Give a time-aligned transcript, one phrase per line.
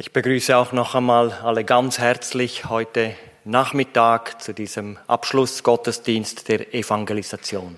[0.00, 7.76] Ich begrüße auch noch einmal alle ganz herzlich heute Nachmittag zu diesem Abschlussgottesdienst der Evangelisation.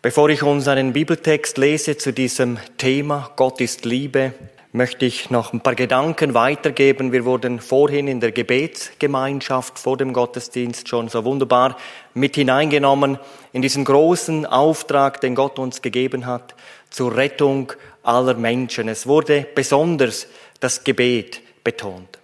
[0.00, 4.32] Bevor ich uns einen Bibeltext lese zu diesem Thema Gott ist Liebe,
[4.70, 7.10] möchte ich noch ein paar Gedanken weitergeben.
[7.10, 11.76] Wir wurden vorhin in der Gebetsgemeinschaft vor dem Gottesdienst schon so wunderbar
[12.14, 13.18] mit hineingenommen
[13.52, 16.54] in diesen großen Auftrag, den Gott uns gegeben hat,
[16.90, 17.72] zur Rettung
[18.04, 18.88] aller Menschen.
[18.88, 20.28] Es wurde besonders
[20.60, 22.18] das Gebet betont.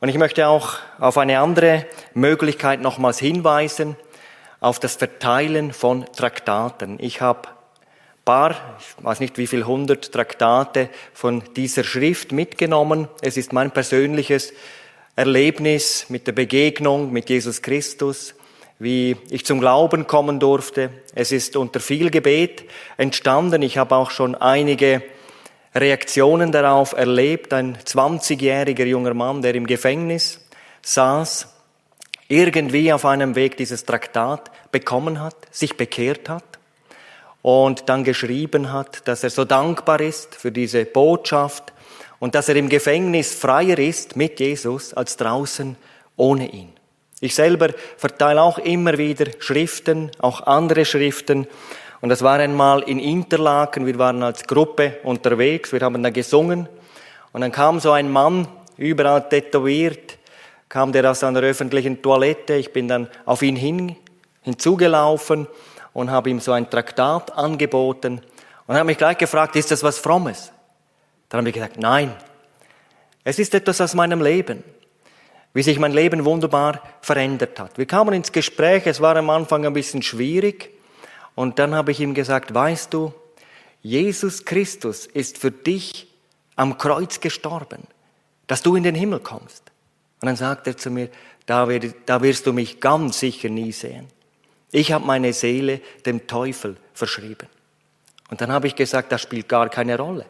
[0.00, 3.96] Und ich möchte auch auf eine andere Möglichkeit nochmals hinweisen,
[4.60, 6.96] auf das Verteilen von Traktaten.
[7.00, 7.48] Ich habe
[8.24, 13.08] paar, ich weiß nicht wie viel hundert Traktate von dieser Schrift mitgenommen.
[13.22, 14.52] Es ist mein persönliches
[15.16, 18.34] Erlebnis mit der Begegnung mit Jesus Christus,
[18.78, 20.90] wie ich zum Glauben kommen durfte.
[21.14, 22.64] Es ist unter viel Gebet
[22.96, 23.62] entstanden.
[23.62, 25.02] Ich habe auch schon einige
[25.74, 27.52] Reaktionen darauf erlebt.
[27.52, 30.40] Ein 20-jähriger junger Mann, der im Gefängnis
[30.82, 31.48] saß,
[32.28, 36.44] irgendwie auf einem Weg dieses Traktat bekommen hat, sich bekehrt hat
[37.42, 41.72] und dann geschrieben hat, dass er so dankbar ist für diese Botschaft
[42.18, 45.76] und dass er im Gefängnis freier ist mit Jesus als draußen
[46.16, 46.72] ohne ihn.
[47.20, 51.46] Ich selber verteile auch immer wieder Schriften, auch andere Schriften
[52.00, 56.68] und das war einmal in Interlaken, wir waren als Gruppe unterwegs, wir haben da gesungen.
[57.32, 60.18] Und dann kam so ein Mann, überall tätowiert,
[60.68, 62.54] kam der aus einer öffentlichen Toilette.
[62.54, 63.96] Ich bin dann auf ihn hin,
[64.42, 65.46] hinzugelaufen
[65.92, 68.22] und habe ihm so ein Traktat angeboten
[68.66, 70.52] und habe mich gleich gefragt, ist das was Frommes?
[71.28, 72.14] Dann habe ich gesagt, nein,
[73.24, 74.64] es ist etwas aus meinem Leben,
[75.52, 77.76] wie sich mein Leben wunderbar verändert hat.
[77.76, 80.70] Wir kamen ins Gespräch, es war am Anfang ein bisschen schwierig,
[81.40, 83.14] und dann habe ich ihm gesagt, weißt du,
[83.80, 86.06] Jesus Christus ist für dich
[86.54, 87.84] am Kreuz gestorben,
[88.46, 89.62] dass du in den Himmel kommst.
[90.20, 91.08] Und dann sagt er zu mir,
[91.46, 94.06] da, wirst du mich ganz sicher nie sehen.
[94.70, 97.48] Ich habe meine Seele dem Teufel verschrieben.
[98.28, 100.26] Und dann habe ich gesagt, das spielt gar keine Rolle.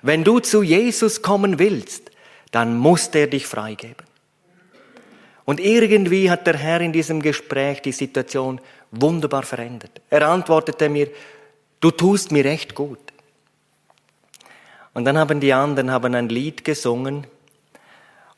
[0.00, 2.10] Wenn du zu Jesus kommen willst,
[2.50, 4.06] dann muss er dich freigeben.
[5.44, 8.58] Und irgendwie hat der Herr in diesem Gespräch die Situation
[8.90, 10.00] wunderbar verändert.
[10.10, 11.08] Er antwortete mir,
[11.80, 12.98] du tust mir recht gut.
[14.94, 17.26] Und dann haben die anderen haben ein Lied gesungen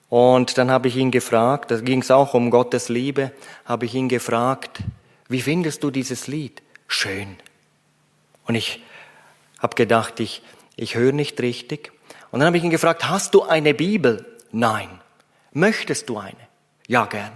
[0.09, 3.33] und dann habe ich ihn gefragt, da ging es auch um Gottes Liebe,
[3.65, 4.81] habe ich ihn gefragt,
[5.29, 6.63] wie findest du dieses Lied?
[6.87, 7.37] Schön.
[8.47, 8.83] Und ich
[9.59, 10.43] habe gedacht, ich,
[10.77, 11.93] ich höre nicht richtig.
[12.31, 14.27] Und dann habe ich ihn gefragt, hast du eine Bibel?
[14.51, 14.89] Nein.
[15.53, 16.37] Möchtest du eine?
[16.87, 17.33] Ja, gern.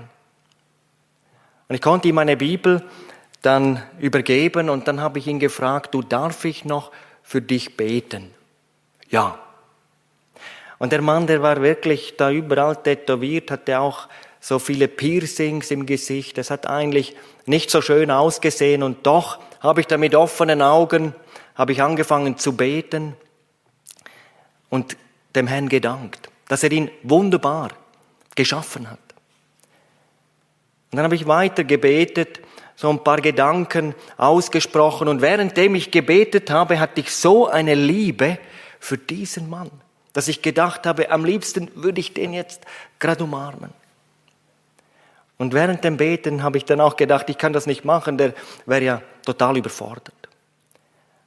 [1.72, 2.82] Und ich konnte ihm meine Bibel
[3.40, 8.30] dann übergeben und dann habe ich ihn gefragt, du darf ich noch für dich beten?
[9.08, 9.38] Ja.
[10.78, 15.86] Und der Mann, der war wirklich da überall tätowiert, hatte auch so viele Piercings im
[15.86, 16.36] Gesicht.
[16.36, 17.16] Es hat eigentlich
[17.46, 21.14] nicht so schön ausgesehen und doch habe ich da mit offenen Augen,
[21.54, 23.16] habe ich angefangen zu beten
[24.68, 24.98] und
[25.34, 27.70] dem Herrn gedankt, dass er ihn wunderbar
[28.34, 28.98] geschaffen hat.
[30.92, 32.40] Und dann habe ich weiter gebetet,
[32.76, 38.38] so ein paar Gedanken ausgesprochen und währenddem ich gebetet habe, hatte ich so eine Liebe
[38.78, 39.70] für diesen Mann,
[40.12, 42.66] dass ich gedacht habe, am liebsten würde ich den jetzt
[42.98, 43.70] gerade umarmen.
[45.38, 48.34] Und während dem Beten habe ich dann auch gedacht, ich kann das nicht machen, der
[48.66, 50.28] wäre ja total überfordert.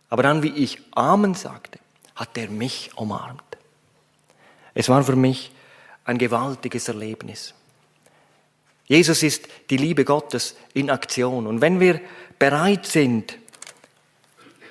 [0.09, 1.79] Aber dann, wie ich Amen sagte,
[2.15, 3.41] hat er mich umarmt.
[4.75, 5.51] Es war für mich
[6.05, 7.55] ein gewaltiges Erlebnis.
[8.85, 11.47] Jesus ist die Liebe Gottes in Aktion.
[11.47, 11.99] Und wenn wir
[12.37, 13.37] bereit sind,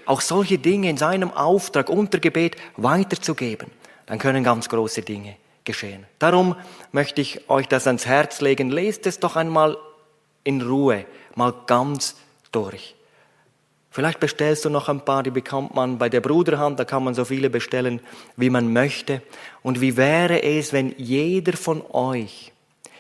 [0.07, 3.71] auch solche Dinge in seinem Auftrag unter Gebet weiterzugeben,
[4.07, 6.05] dann können ganz große Dinge geschehen.
[6.19, 6.57] Darum
[6.93, 8.71] möchte ich euch das ans Herz legen.
[8.71, 9.77] Lest es doch einmal
[10.45, 12.17] in Ruhe, mal ganz
[12.53, 12.95] durch.
[13.91, 17.15] Vielleicht bestellst du noch ein paar, die bekommt man bei der Bruderhand, da kann man
[17.15, 18.01] so viele bestellen,
[18.37, 19.23] wie man möchte.
[19.63, 22.53] Und wie wäre es, wenn jeder von euch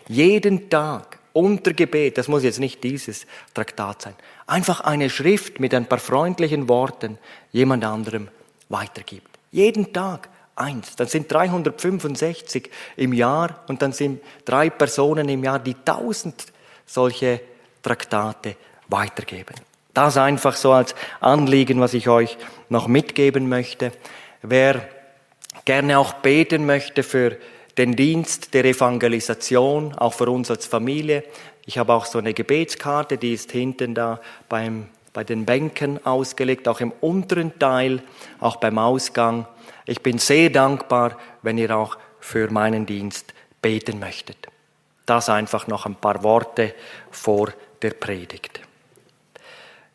[0.09, 4.15] jeden Tag unter Gebet, das muss jetzt nicht dieses Traktat sein,
[4.47, 7.19] einfach eine Schrift mit ein paar freundlichen Worten
[7.53, 8.29] jemand anderem
[8.69, 9.29] weitergibt.
[9.51, 10.97] Jeden Tag eins.
[10.97, 16.47] Dann sind 365 im Jahr und dann sind drei Personen im Jahr, die tausend
[16.87, 17.41] solche
[17.83, 18.57] Traktate
[18.89, 19.55] weitergeben.
[19.93, 22.37] Das einfach so als Anliegen, was ich euch
[22.69, 23.93] noch mitgeben möchte.
[24.43, 24.89] Wer
[25.65, 27.37] gerne auch beten möchte für
[27.79, 31.25] den Dienst der Evangelisation, auch für uns als Familie.
[31.67, 36.69] Ich habe auch so eine Gebetskarte, die ist hinten da beim, bei den Bänken ausgelegt,
[36.69, 38.03] auch im unteren Teil,
[38.41, 39.47] auch beim Ausgang.
[39.87, 44.37] Ich bin sehr dankbar, wenn ihr auch für meinen Dienst beten möchtet.
[45.07, 46.75] Das einfach noch ein paar Worte
[47.11, 48.61] vor der Predigt.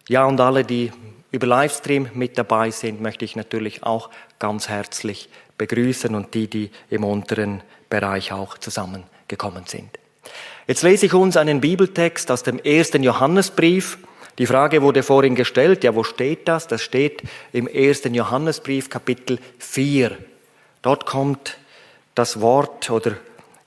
[0.07, 0.91] Ja, und alle, die
[1.31, 4.09] über Livestream mit dabei sind, möchte ich natürlich auch
[4.39, 9.99] ganz herzlich begrüßen und die, die im unteren Bereich auch zusammengekommen sind.
[10.67, 13.97] Jetzt lese ich uns einen Bibeltext aus dem ersten Johannesbrief.
[14.37, 16.67] Die Frage wurde vorhin gestellt, ja, wo steht das?
[16.67, 20.17] Das steht im ersten Johannesbrief, Kapitel 4.
[20.81, 21.57] Dort kommt
[22.15, 23.15] das Wort oder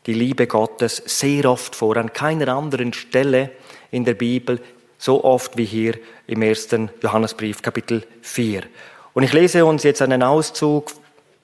[0.06, 3.50] die Liebe Gottes sehr oft vor, an keiner anderen Stelle
[3.91, 4.61] in der Bibel
[4.99, 5.99] so oft wie hier
[6.32, 8.62] im ersten Johannesbrief, Kapitel 4.
[9.12, 10.90] Und ich lese uns jetzt einen Auszug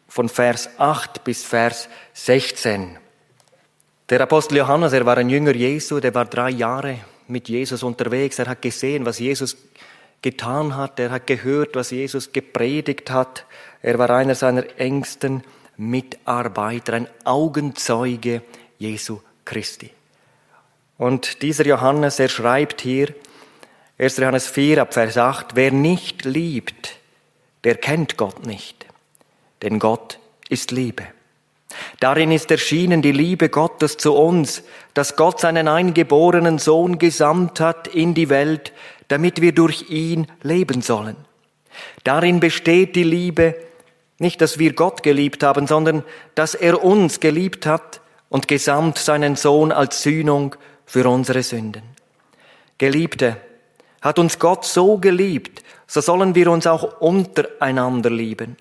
[0.09, 2.97] von Vers 8 bis Vers 16.
[4.09, 8.39] Der Apostel Johannes, er war ein Jünger Jesu, der war drei Jahre mit Jesus unterwegs.
[8.39, 9.59] Er hat gesehen, was Jesus
[10.23, 10.99] getan hat.
[10.99, 13.45] Er hat gehört, was Jesus gepredigt hat.
[13.83, 15.45] Er war einer seiner engsten
[15.77, 18.41] Mitarbeiter, ein Augenzeuge
[18.79, 19.91] Jesu Christi.
[20.97, 23.15] Und dieser Johannes, er schreibt hier,
[24.01, 24.17] 1.
[24.19, 26.99] Johannes 4 ab Vers 8, wer nicht liebt,
[27.65, 28.87] der kennt Gott nicht,
[29.63, 31.03] denn Gott ist Liebe.
[31.99, 34.63] Darin ist erschienen die Liebe Gottes zu uns,
[34.95, 38.73] dass Gott seinen eingeborenen Sohn gesandt hat in die Welt,
[39.09, 41.17] damit wir durch ihn leben sollen.
[42.05, 43.57] Darin besteht die Liebe,
[44.21, 46.05] nicht, dass wir Gott geliebt haben, sondern
[46.37, 50.55] dass er uns geliebt hat und gesandt seinen Sohn als Sühnung
[50.87, 51.83] für unsere Sünden.
[52.79, 53.37] Geliebte,
[54.01, 58.57] hat uns Gott so geliebt, so sollen wir uns auch untereinander lieben.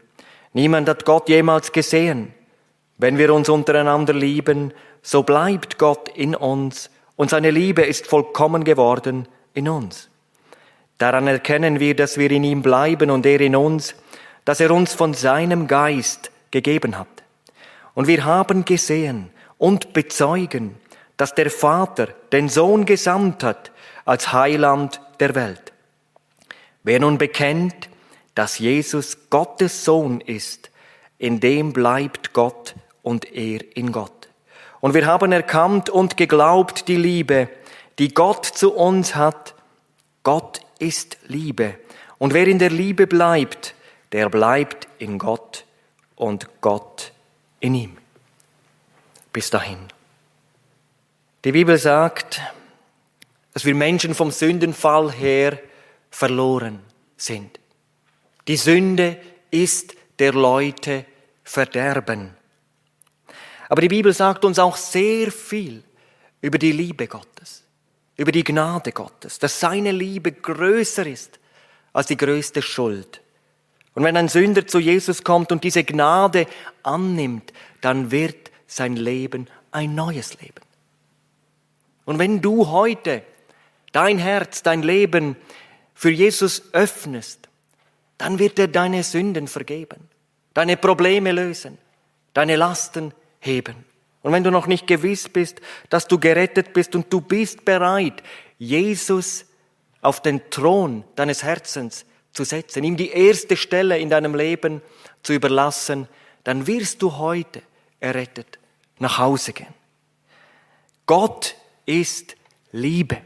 [0.53, 2.33] Niemand hat Gott jemals gesehen.
[2.97, 8.63] Wenn wir uns untereinander lieben, so bleibt Gott in uns und seine Liebe ist vollkommen
[8.63, 10.09] geworden in uns.
[10.97, 13.95] Daran erkennen wir, dass wir in ihm bleiben und er in uns,
[14.45, 17.07] dass er uns von seinem Geist gegeben hat.
[17.93, 20.75] Und wir haben gesehen und bezeugen,
[21.17, 23.71] dass der Vater den Sohn gesandt hat
[24.05, 25.73] als Heiland der Welt.
[26.83, 27.89] Wer nun bekennt,
[28.35, 30.69] dass Jesus Gottes Sohn ist,
[31.17, 34.29] in dem bleibt Gott und er in Gott.
[34.79, 37.49] Und wir haben erkannt und geglaubt die Liebe,
[37.99, 39.55] die Gott zu uns hat.
[40.23, 41.75] Gott ist Liebe.
[42.19, 43.73] Und wer in der Liebe bleibt,
[44.11, 45.65] der bleibt in Gott
[46.15, 47.11] und Gott
[47.59, 47.97] in ihm.
[49.33, 49.79] Bis dahin.
[51.43, 52.41] Die Bibel sagt,
[53.57, 55.57] dass wir Menschen vom Sündenfall her
[56.11, 56.77] verloren
[57.15, 57.59] sind.
[58.47, 59.17] Die Sünde
[59.49, 61.05] ist der Leute
[61.43, 62.35] Verderben.
[63.67, 65.81] Aber die Bibel sagt uns auch sehr viel
[66.39, 67.63] über die Liebe Gottes,
[68.15, 71.39] über die Gnade Gottes, dass seine Liebe größer ist
[71.93, 73.21] als die größte Schuld.
[73.95, 76.45] Und wenn ein Sünder zu Jesus kommt und diese Gnade
[76.83, 80.61] annimmt, dann wird sein Leben ein neues Leben.
[82.05, 83.23] Und wenn du heute
[83.97, 85.35] dein Herz, dein Leben
[85.95, 87.49] für Jesus öffnest,
[88.19, 90.07] dann wird er deine Sünden vergeben,
[90.53, 91.79] deine Probleme lösen,
[92.35, 93.75] deine Lasten heben.
[94.21, 98.21] Und wenn du noch nicht gewiss bist, dass du gerettet bist und du bist bereit,
[98.59, 99.45] Jesus
[100.01, 104.83] auf den Thron deines Herzens zu setzen, ihm die erste Stelle in deinem Leben
[105.23, 106.07] zu überlassen,
[106.43, 107.63] dann wirst du heute
[107.99, 108.59] errettet
[108.99, 109.73] nach Hause gehen.
[111.07, 111.55] Gott
[111.87, 112.35] ist
[112.71, 113.17] Liebe.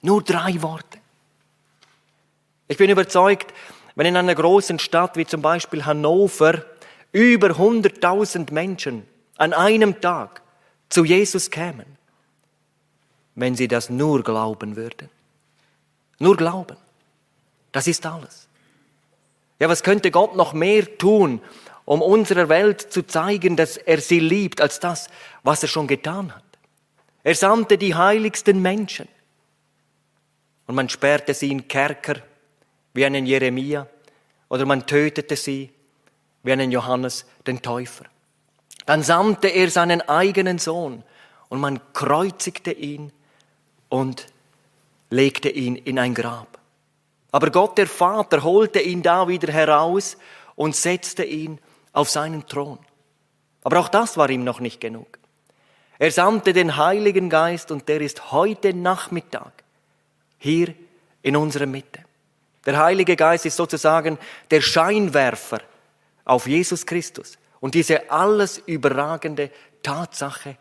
[0.00, 0.98] Nur drei Worte.
[2.68, 3.52] Ich bin überzeugt,
[3.94, 6.64] wenn in einer großen Stadt wie zum Beispiel Hannover
[7.12, 10.42] über 100.000 Menschen an einem Tag
[10.88, 11.96] zu Jesus kämen,
[13.34, 15.08] wenn sie das nur glauben würden.
[16.18, 16.76] Nur glauben.
[17.72, 18.48] Das ist alles.
[19.58, 21.40] Ja, was könnte Gott noch mehr tun,
[21.84, 25.08] um unserer Welt zu zeigen, dass er sie liebt, als das,
[25.42, 26.44] was er schon getan hat?
[27.24, 29.08] Er sandte die heiligsten Menschen.
[30.68, 32.16] Und man sperrte sie in Kerker,
[32.92, 33.86] wie einen Jeremia,
[34.50, 35.70] oder man tötete sie
[36.42, 38.04] wie einen Johannes den Täufer.
[38.86, 41.02] Dann sandte er seinen eigenen Sohn
[41.48, 43.12] und man kreuzigte ihn
[43.88, 44.26] und
[45.10, 46.58] legte ihn in ein Grab.
[47.32, 50.18] Aber Gott der Vater holte ihn da wieder heraus
[50.54, 51.58] und setzte ihn
[51.92, 52.78] auf seinen Thron.
[53.64, 55.18] Aber auch das war ihm noch nicht genug.
[55.98, 59.57] Er sandte den Heiligen Geist und der ist heute Nachmittag
[60.38, 60.74] hier
[61.22, 62.00] in unserer Mitte.
[62.64, 64.18] Der Heilige Geist ist sozusagen
[64.50, 65.60] der Scheinwerfer
[66.24, 69.50] auf Jesus Christus und diese alles überragende
[69.82, 70.56] Tatsache,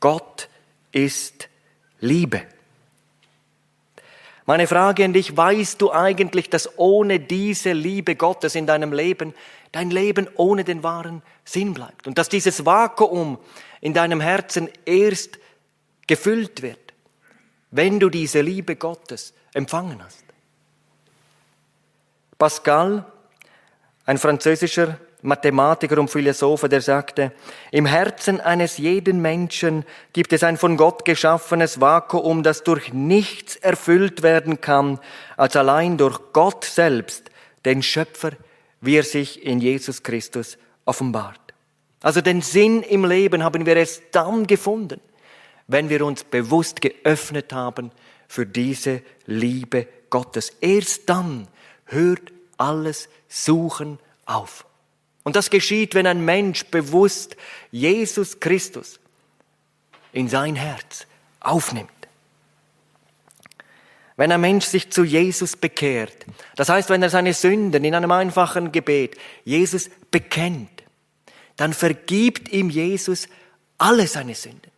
[0.00, 0.48] Gott
[0.92, 1.48] ist
[2.00, 2.42] Liebe.
[4.44, 9.34] Meine Frage an dich, weißt du eigentlich, dass ohne diese Liebe Gottes in deinem Leben
[9.76, 13.38] dein Leben ohne den wahren Sinn bleibt und dass dieses Vakuum
[13.80, 15.38] in deinem Herzen erst
[16.06, 16.85] gefüllt wird,
[17.76, 20.24] wenn du diese Liebe Gottes empfangen hast.
[22.38, 23.04] Pascal,
[24.04, 27.32] ein französischer Mathematiker und Philosopher, der sagte,
[27.72, 33.56] im Herzen eines jeden Menschen gibt es ein von Gott geschaffenes Vakuum, das durch nichts
[33.56, 35.00] erfüllt werden kann,
[35.36, 37.30] als allein durch Gott selbst,
[37.64, 38.32] den Schöpfer,
[38.80, 41.40] wie er sich in Jesus Christus offenbart.
[42.02, 45.00] Also den Sinn im Leben haben wir es dann gefunden,
[45.68, 47.90] wenn wir uns bewusst geöffnet haben
[48.28, 50.52] für diese Liebe Gottes.
[50.60, 51.48] Erst dann
[51.86, 54.64] hört alles Suchen auf.
[55.24, 57.36] Und das geschieht, wenn ein Mensch bewusst
[57.72, 59.00] Jesus Christus
[60.12, 61.06] in sein Herz
[61.40, 61.90] aufnimmt.
[64.16, 68.10] Wenn ein Mensch sich zu Jesus bekehrt, das heißt, wenn er seine Sünden in einem
[68.12, 70.84] einfachen Gebet Jesus bekennt,
[71.56, 73.28] dann vergibt ihm Jesus
[73.78, 74.70] alle seine Sünden.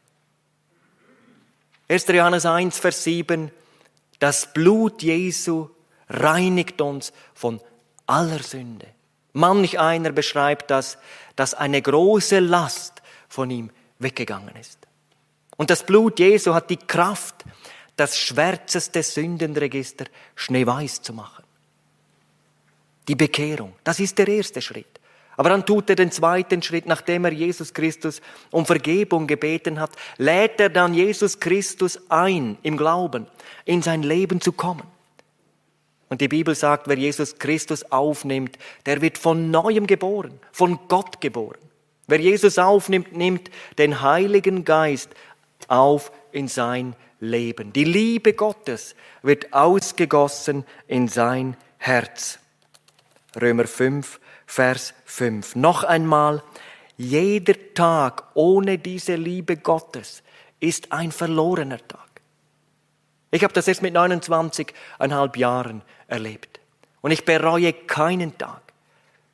[1.89, 2.07] 1.
[2.09, 3.51] Johannes 1, Vers 7,
[4.19, 5.71] das Blut Jesu
[6.09, 7.61] reinigt uns von
[8.07, 8.87] aller Sünde.
[9.33, 10.99] Manch einer beschreibt das,
[11.37, 14.79] dass eine große Last von ihm weggegangen ist.
[15.57, 17.45] Und das Blut Jesu hat die Kraft,
[17.97, 20.05] das schwärzeste Sündenregister
[20.37, 21.45] schneeweiß zu machen.
[23.09, 24.98] Die Bekehrung, das ist der erste Schritt.
[25.39, 29.93] Aber dann tut er den zweiten Schritt, nachdem er Jesus Christus um Vergebung gebeten hat,
[30.17, 33.29] lädt er dann Jesus Christus ein, im Glauben,
[33.65, 34.83] in sein Leben zu kommen.
[36.09, 41.21] Und die Bibel sagt, wer Jesus Christus aufnimmt, der wird von neuem geboren, von Gott
[41.21, 41.61] geboren.
[42.09, 45.11] Wer Jesus aufnimmt, nimmt den Heiligen Geist
[45.69, 47.73] auf in sein Leben.
[47.73, 52.41] Die Liebe Gottes wird ausgegossen in sein Herz.
[53.41, 54.19] Römer 5,
[54.51, 55.57] Vers 5.
[55.57, 56.43] Noch einmal,
[56.97, 60.23] jeder Tag ohne diese Liebe Gottes
[60.59, 62.09] ist ein verlorener Tag.
[63.31, 66.61] Ich habe das erst mit 29,5 Jahren erlebt.
[67.03, 68.63] Und ich bereue keinen Tag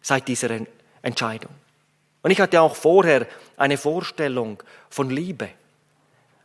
[0.02, 0.50] seit dieser
[1.00, 1.52] Entscheidung.
[2.22, 5.48] Und ich hatte auch vorher eine Vorstellung von Liebe.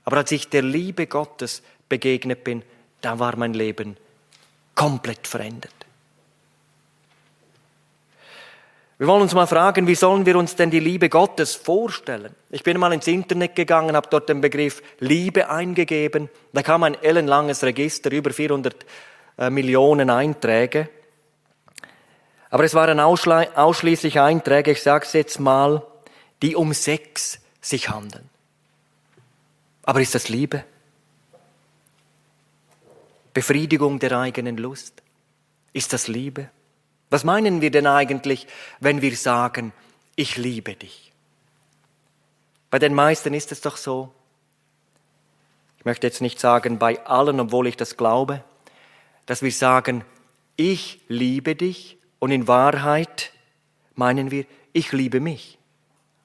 [0.05, 2.61] Aber als ich der Liebe Gottes begegnet bin,
[3.01, 3.97] da war mein Leben
[4.75, 5.73] komplett verändert.
[8.99, 12.35] Wir wollen uns mal fragen, wie sollen wir uns denn die Liebe Gottes vorstellen?
[12.49, 16.27] Ich bin mal ins Internet gegangen, habe dort den Begriff Liebe eingegeben.
[16.51, 18.75] Da kam ein ellenlanges Register, über 400
[19.37, 20.89] äh, Millionen Einträge.
[22.49, 25.81] Aber es waren ausschließlich Einträge, ich sage es jetzt mal,
[26.41, 28.29] die um Sex sich handeln.
[29.83, 30.65] Aber ist das Liebe?
[33.33, 35.01] Befriedigung der eigenen Lust?
[35.71, 36.49] Ist das Liebe?
[37.09, 38.47] Was meinen wir denn eigentlich,
[38.79, 39.73] wenn wir sagen,
[40.15, 41.11] ich liebe dich?
[42.69, 44.13] Bei den meisten ist es doch so.
[45.79, 48.43] Ich möchte jetzt nicht sagen bei allen, obwohl ich das glaube,
[49.25, 50.03] dass wir sagen,
[50.55, 53.31] ich liebe dich und in Wahrheit
[53.95, 55.57] meinen wir, ich liebe mich.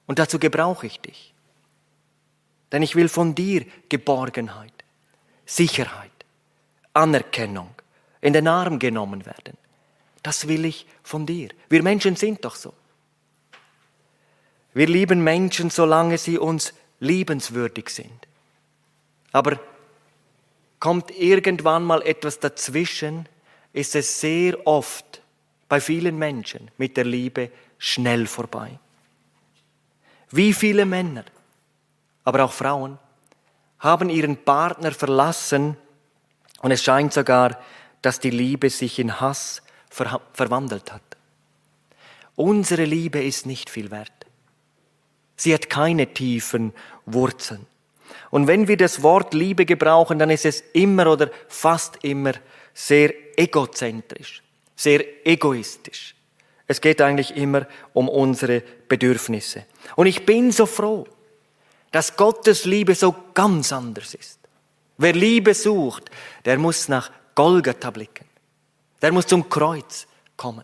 [0.07, 1.33] Und dazu gebrauche ich dich.
[2.71, 4.73] Denn ich will von dir Geborgenheit,
[5.45, 6.11] Sicherheit,
[6.93, 7.69] Anerkennung,
[8.21, 9.57] in den Arm genommen werden.
[10.25, 11.49] Das will ich von dir.
[11.69, 12.73] Wir Menschen sind doch so.
[14.73, 18.27] Wir lieben Menschen, solange sie uns liebenswürdig sind.
[19.31, 19.59] Aber
[20.79, 23.29] kommt irgendwann mal etwas dazwischen,
[23.71, 25.21] ist es sehr oft
[25.69, 28.79] bei vielen Menschen mit der Liebe schnell vorbei.
[30.31, 31.25] Wie viele Männer,
[32.23, 32.97] aber auch Frauen,
[33.77, 35.77] haben ihren Partner verlassen
[36.63, 37.59] und es scheint sogar,
[38.01, 39.61] dass die Liebe sich in Hass
[39.95, 41.01] ver verwandelt hat.
[42.35, 44.11] Unsere Liebe ist nicht viel wert.
[45.37, 46.73] Sie hat keine tiefen
[47.05, 47.65] Wurzeln.
[48.29, 52.33] Und wenn wir das Wort Liebe gebrauchen, dann ist es immer oder fast immer
[52.73, 54.43] sehr egozentrisch,
[54.75, 56.15] sehr egoistisch.
[56.67, 59.65] Es geht eigentlich immer um unsere Bedürfnisse.
[59.95, 61.07] Und ich bin so froh,
[61.91, 64.39] dass Gottes Liebe so ganz anders ist.
[64.97, 66.09] Wer Liebe sucht,
[66.43, 68.25] der muss nach Golgatha blicken.
[69.05, 70.63] Der muss zum Kreuz kommen.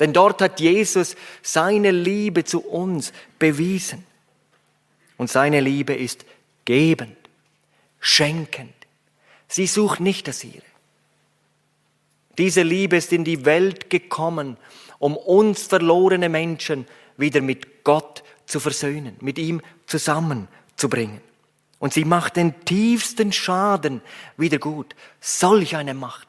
[0.00, 4.04] Denn dort hat Jesus seine Liebe zu uns bewiesen.
[5.16, 6.26] Und seine Liebe ist
[6.64, 7.16] gebend,
[8.00, 8.74] schenkend.
[9.46, 10.60] Sie sucht nicht das ihre.
[12.36, 14.56] Diese Liebe ist in die Welt gekommen,
[14.98, 16.84] um uns verlorene Menschen
[17.16, 21.20] wieder mit Gott zu versöhnen, mit ihm zusammenzubringen.
[21.78, 24.02] Und sie macht den tiefsten Schaden
[24.36, 24.96] wieder gut.
[25.20, 26.27] Solch eine Macht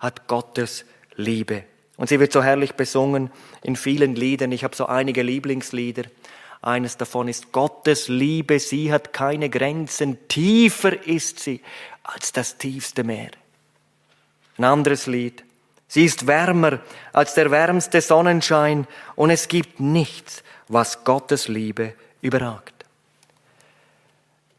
[0.00, 0.84] hat Gottes
[1.16, 1.64] Liebe
[1.96, 3.30] Und sie wird so herrlich besungen
[3.62, 4.52] in vielen Liedern.
[4.52, 6.04] Ich habe so einige Lieblingslieder.
[6.62, 11.62] Eines davon ist Gottes Liebe, sie hat keine Grenzen, tiefer ist sie
[12.02, 13.30] als das tiefste Meer.
[14.58, 15.42] Ein anderes Lied.
[15.88, 16.80] Sie ist wärmer
[17.12, 22.84] als der wärmste Sonnenschein und es gibt nichts, was Gottes Liebe überragt.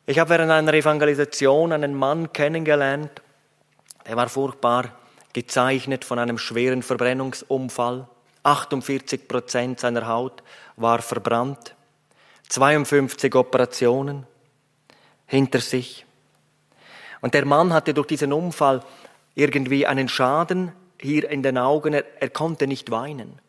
[0.07, 3.21] Ich habe während einer Evangelisation einen Mann kennengelernt,
[4.07, 4.91] der war furchtbar
[5.33, 8.07] gezeichnet von einem schweren Verbrennungsunfall.
[8.43, 10.43] 48 Prozent seiner Haut
[10.75, 11.75] war verbrannt.
[12.50, 14.25] 52 Operationen
[15.25, 16.05] hinter sich.
[17.21, 18.83] Und der Mann hatte durch diesen Unfall
[19.35, 21.93] irgendwie einen Schaden hier in den Augen.
[21.93, 23.39] Er, er konnte nicht weinen.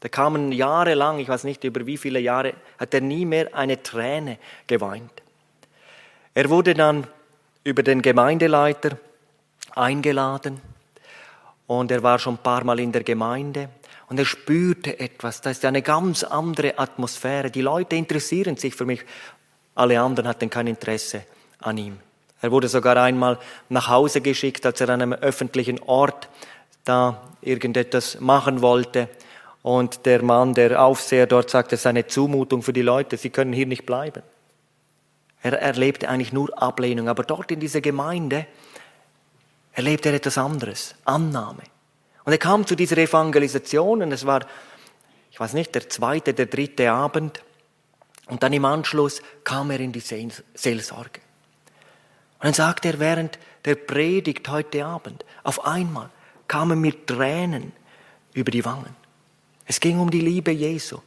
[0.00, 3.82] Da kamen jahrelang, ich weiß nicht über wie viele Jahre, hat er nie mehr eine
[3.82, 5.22] Träne geweint.
[6.34, 7.06] Er wurde dann
[7.64, 8.96] über den Gemeindeleiter
[9.74, 10.60] eingeladen
[11.68, 13.68] und er war schon ein paar Mal in der Gemeinde
[14.08, 15.42] und er spürte etwas.
[15.42, 17.50] Da ist eine ganz andere Atmosphäre.
[17.50, 19.04] Die Leute interessieren sich für mich.
[19.74, 21.22] Alle anderen hatten kein Interesse
[21.60, 21.98] an ihm.
[22.40, 26.28] Er wurde sogar einmal nach Hause geschickt, als er an einem öffentlichen Ort
[26.84, 29.08] da irgendetwas machen wollte.
[29.62, 33.28] Und der Mann, der Aufseher dort sagte, es ist eine Zumutung für die Leute, sie
[33.28, 34.22] können hier nicht bleiben.
[35.42, 38.46] Er erlebte eigentlich nur Ablehnung, aber dort in dieser Gemeinde
[39.78, 41.62] erlebte er etwas anderes, Annahme.
[42.24, 44.44] Und er kam zu dieser Evangelisation und es war,
[45.30, 47.44] ich weiß nicht, der zweite, der dritte Abend.
[48.26, 51.20] Und dann im Anschluss kam er in die Seelsorge.
[52.40, 56.10] Und dann sagte er während der Predigt heute Abend, auf einmal
[56.48, 57.72] kamen mir Tränen
[58.34, 58.96] über die Wangen.
[59.64, 60.98] Es ging um die Liebe Jesu.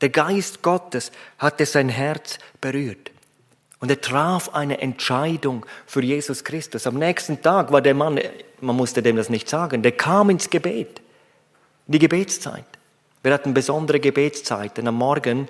[0.00, 3.10] Der Geist Gottes hatte sein Herz berührt.
[3.86, 6.88] Und er traf eine Entscheidung für Jesus Christus.
[6.88, 8.18] Am nächsten Tag war der Mann,
[8.60, 11.00] man musste dem das nicht sagen, der kam ins Gebet,
[11.86, 12.64] die Gebetszeit.
[13.22, 14.88] Wir hatten besondere Gebetszeiten.
[14.88, 15.46] Am Morgen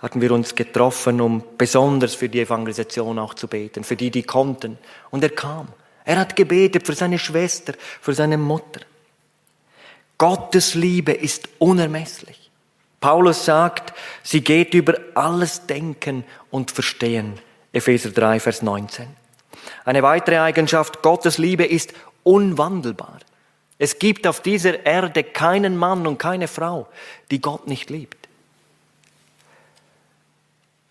[0.00, 4.24] hatten wir uns getroffen, um besonders für die Evangelisation auch zu beten, für die, die
[4.24, 4.76] konnten.
[5.10, 5.68] Und er kam.
[6.04, 8.80] Er hat gebetet für seine Schwester, für seine Mutter.
[10.18, 12.50] Gottes Liebe ist unermesslich.
[12.98, 13.92] Paulus sagt,
[14.24, 17.38] sie geht über alles Denken und Verstehen.
[17.72, 19.06] Epheser 3, Vers 19.
[19.84, 23.18] Eine weitere Eigenschaft Gottes Liebe ist unwandelbar.
[23.78, 26.88] Es gibt auf dieser Erde keinen Mann und keine Frau,
[27.30, 28.28] die Gott nicht liebt.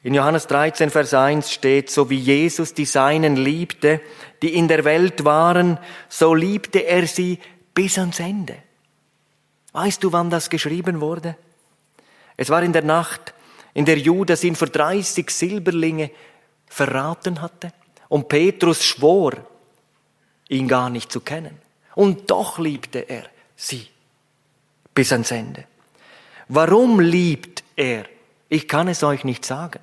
[0.03, 3.99] In Johannes 13, Vers 1 steht, so wie Jesus die Seinen liebte,
[4.41, 7.39] die in der Welt waren, so liebte er sie
[7.73, 8.55] bis ans Ende.
[9.73, 11.35] Weißt du, wann das geschrieben wurde?
[12.37, 13.33] Es war in der Nacht,
[13.73, 16.09] in der Judas ihn für 30 Silberlinge
[16.67, 17.71] verraten hatte
[18.09, 19.33] und Petrus schwor,
[20.49, 21.57] ihn gar nicht zu kennen.
[21.95, 23.23] Und doch liebte er
[23.55, 23.87] sie
[24.93, 25.65] bis ans Ende.
[26.47, 28.05] Warum liebt er?
[28.49, 29.79] Ich kann es euch nicht sagen.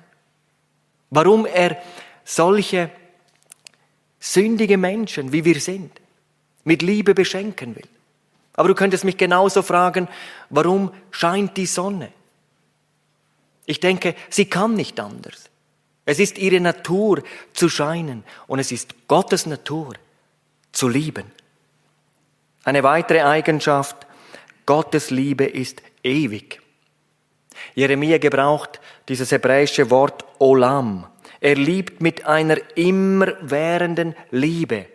[1.09, 1.77] Warum er
[2.23, 2.89] solche
[4.19, 5.91] sündige Menschen, wie wir sind,
[6.63, 7.87] mit Liebe beschenken will.
[8.53, 10.07] Aber du könntest mich genauso fragen,
[10.49, 12.11] warum scheint die Sonne?
[13.65, 15.49] Ich denke, sie kann nicht anders.
[16.05, 19.93] Es ist ihre Natur zu scheinen und es ist Gottes Natur
[20.71, 21.31] zu lieben.
[22.63, 24.05] Eine weitere Eigenschaft
[24.65, 26.61] Gottes Liebe ist ewig.
[27.73, 31.07] Jeremia gebraucht dieses hebräische Wort Olam.
[31.39, 34.87] Er liebt mit einer immerwährenden Liebe.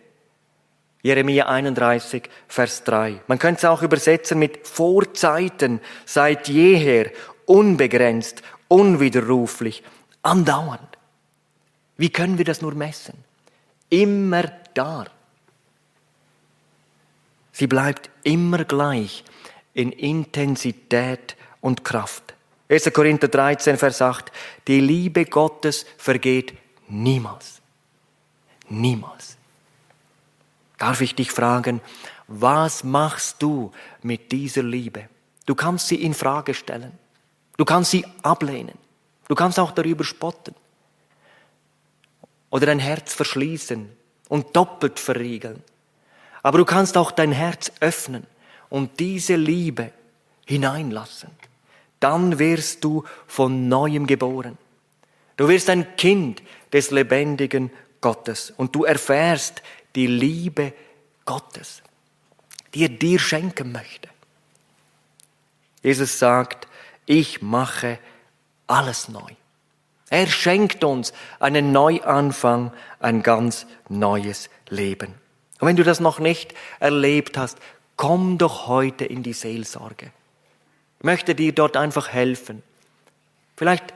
[1.02, 3.22] Jeremia 31, Vers 3.
[3.26, 7.10] Man könnte es auch übersetzen mit Vorzeiten, seit jeher,
[7.46, 9.82] unbegrenzt, unwiderruflich,
[10.22, 10.89] andauernd.
[12.00, 13.12] Wie können wir das nur messen?
[13.90, 15.04] Immer da.
[17.52, 19.22] Sie bleibt immer gleich
[19.74, 22.32] in Intensität und Kraft.
[22.70, 22.90] 1.
[22.94, 24.32] Korinther 13, Vers 8.
[24.66, 26.54] Die Liebe Gottes vergeht
[26.88, 27.60] niemals.
[28.70, 29.36] Niemals.
[30.78, 31.82] Darf ich dich fragen,
[32.28, 35.10] was machst du mit dieser Liebe?
[35.44, 36.98] Du kannst sie in Frage stellen.
[37.58, 38.78] Du kannst sie ablehnen.
[39.28, 40.54] Du kannst auch darüber spotten
[42.50, 43.88] oder dein Herz verschließen
[44.28, 45.62] und doppelt verriegeln.
[46.42, 48.26] Aber du kannst auch dein Herz öffnen
[48.68, 49.92] und diese Liebe
[50.46, 51.30] hineinlassen.
[52.00, 54.56] Dann wirst du von neuem geboren.
[55.36, 59.62] Du wirst ein Kind des lebendigen Gottes und du erfährst
[59.94, 60.72] die Liebe
[61.24, 61.82] Gottes,
[62.74, 64.08] die er dir schenken möchte.
[65.82, 66.68] Jesus sagt,
[67.06, 67.98] ich mache
[68.66, 69.32] alles neu.
[70.10, 75.14] Er schenkt uns einen Neuanfang, ein ganz neues Leben.
[75.60, 77.58] Und wenn du das noch nicht erlebt hast,
[77.96, 80.10] komm doch heute in die Seelsorge.
[80.98, 82.62] Ich möchte dir dort einfach helfen.
[83.56, 83.94] Vielleicht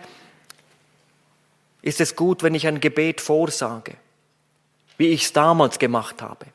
[1.83, 3.97] ist es gut, wenn ich ein Gebet vorsage,
[4.97, 6.47] wie ich es damals gemacht habe,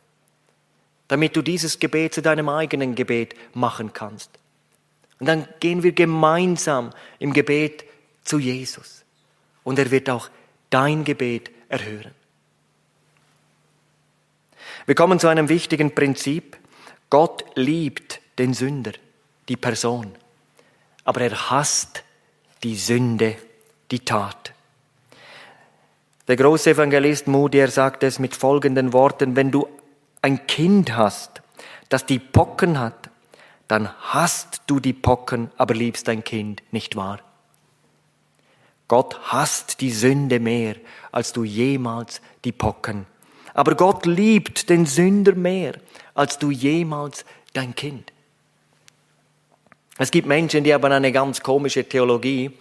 [1.09, 4.31] damit du dieses Gebet zu deinem eigenen Gebet machen kannst.
[5.19, 7.83] Und dann gehen wir gemeinsam im Gebet
[8.23, 8.98] zu Jesus.
[9.63, 10.29] Und er wird auch
[10.69, 12.13] dein Gebet erhören.
[14.85, 16.57] Wir kommen zu einem wichtigen Prinzip.
[17.09, 18.93] Gott liebt den Sünder,
[19.47, 20.15] die Person,
[21.03, 22.03] aber er hasst
[22.63, 23.35] die Sünde,
[23.91, 24.53] die Tat.
[26.27, 29.67] Der große Evangelist Moody, er sagt es mit folgenden Worten, wenn du
[30.21, 31.41] ein Kind hast,
[31.89, 33.09] das die Pocken hat,
[33.67, 37.19] dann hast du die Pocken, aber liebst dein Kind, nicht wahr?
[38.89, 40.75] Gott hasst die Sünde mehr,
[41.13, 43.05] als du jemals die Pocken.
[43.53, 45.75] Aber Gott liebt den Sünder mehr,
[46.15, 47.23] als du jemals
[47.53, 48.11] dein Kind.
[49.97, 52.51] Es gibt Menschen, die haben eine ganz komische Theologie.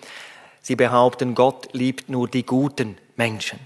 [0.61, 3.59] Sie behaupten, Gott liebt nur die guten Menschen,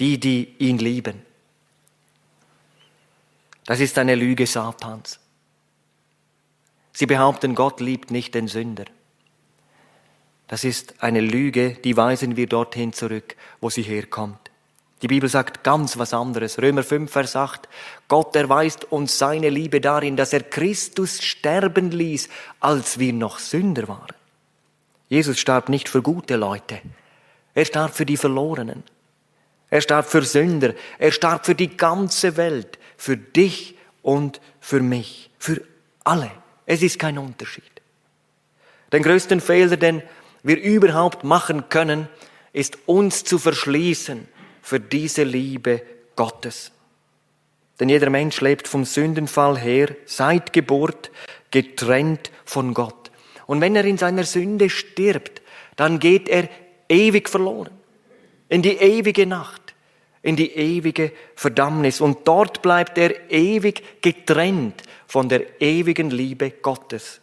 [0.00, 1.20] die, die ihn lieben.
[3.66, 5.20] Das ist eine Lüge Satans.
[6.92, 8.84] Sie behaupten, Gott liebt nicht den Sünder.
[10.52, 14.50] Das ist eine Lüge, die weisen wir dorthin zurück, wo sie herkommt.
[15.00, 16.60] Die Bibel sagt ganz was anderes.
[16.60, 17.70] Römer 5, Vers 8.
[18.06, 22.28] Gott erweist uns seine Liebe darin, dass er Christus sterben ließ,
[22.60, 24.14] als wir noch Sünder waren.
[25.08, 26.82] Jesus starb nicht für gute Leute.
[27.54, 28.82] Er starb für die Verlorenen.
[29.70, 30.74] Er starb für Sünder.
[30.98, 32.78] Er starb für die ganze Welt.
[32.98, 35.30] Für dich und für mich.
[35.38, 35.62] Für
[36.04, 36.30] alle.
[36.66, 37.64] Es ist kein Unterschied.
[38.92, 40.02] Den größten Fehler, den
[40.42, 42.08] wir überhaupt machen können,
[42.52, 44.28] ist uns zu verschließen
[44.60, 45.82] für diese Liebe
[46.16, 46.72] Gottes.
[47.80, 51.10] Denn jeder Mensch lebt vom Sündenfall her, seit Geburt,
[51.50, 53.10] getrennt von Gott.
[53.46, 55.42] Und wenn er in seiner Sünde stirbt,
[55.76, 56.48] dann geht er
[56.88, 57.72] ewig verloren.
[58.48, 59.74] In die ewige Nacht,
[60.20, 62.00] in die ewige Verdammnis.
[62.00, 67.21] Und dort bleibt er ewig getrennt von der ewigen Liebe Gottes.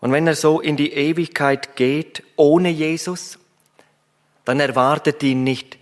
[0.00, 3.38] Und wenn er so in die Ewigkeit geht ohne Jesus,
[4.44, 5.78] dann erwartet ihn nicht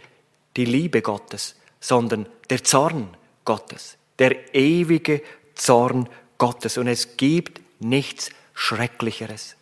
[0.57, 5.23] die Liebe Gottes, sondern der Zorn Gottes, der ewige
[5.55, 6.79] Zorn Gottes.
[6.79, 9.57] Und es gibt nichts Schrecklicheres.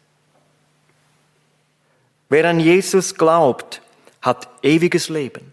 [2.29, 3.83] Wer an Jesus glaubt,
[4.23, 5.53] hat ewiges Leben.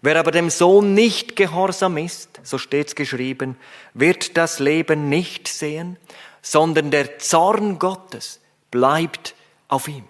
[0.00, 3.56] Wer aber dem Sohn nicht gehorsam ist, so steht's geschrieben,
[3.94, 5.96] wird das Leben nicht sehen,
[6.42, 9.34] sondern der Zorn Gottes bleibt
[9.68, 10.04] auf ihm.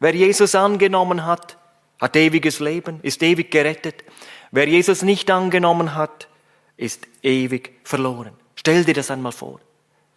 [0.00, 1.58] Wer Jesus angenommen hat,
[2.00, 4.04] hat ewiges Leben, ist ewig gerettet.
[4.50, 6.28] Wer Jesus nicht angenommen hat,
[6.76, 8.32] ist ewig verloren.
[8.54, 9.60] Stell dir das einmal vor.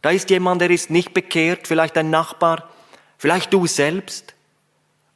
[0.02, 2.70] Da ist jemand, der ist nicht bekehrt, vielleicht ein Nachbar,
[3.18, 4.34] vielleicht du selbst,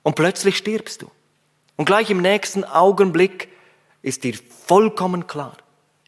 [0.03, 1.09] und plötzlich stirbst du.
[1.77, 3.49] Und gleich im nächsten Augenblick
[4.03, 4.35] ist dir
[4.67, 5.57] vollkommen klar,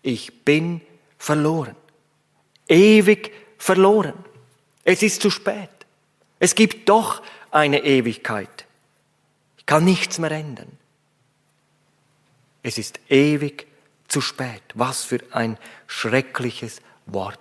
[0.04, 0.82] ich bin
[1.18, 1.76] verloren.
[2.68, 4.14] Ewig verloren.
[4.84, 5.70] Es ist zu spät.
[6.40, 8.66] Es gibt doch eine Ewigkeit.
[9.58, 10.78] Ich kann nichts mehr ändern.
[12.64, 13.68] Es ist ewig
[14.08, 14.62] zu spät.
[14.74, 17.40] Was für ein schreckliches Wort.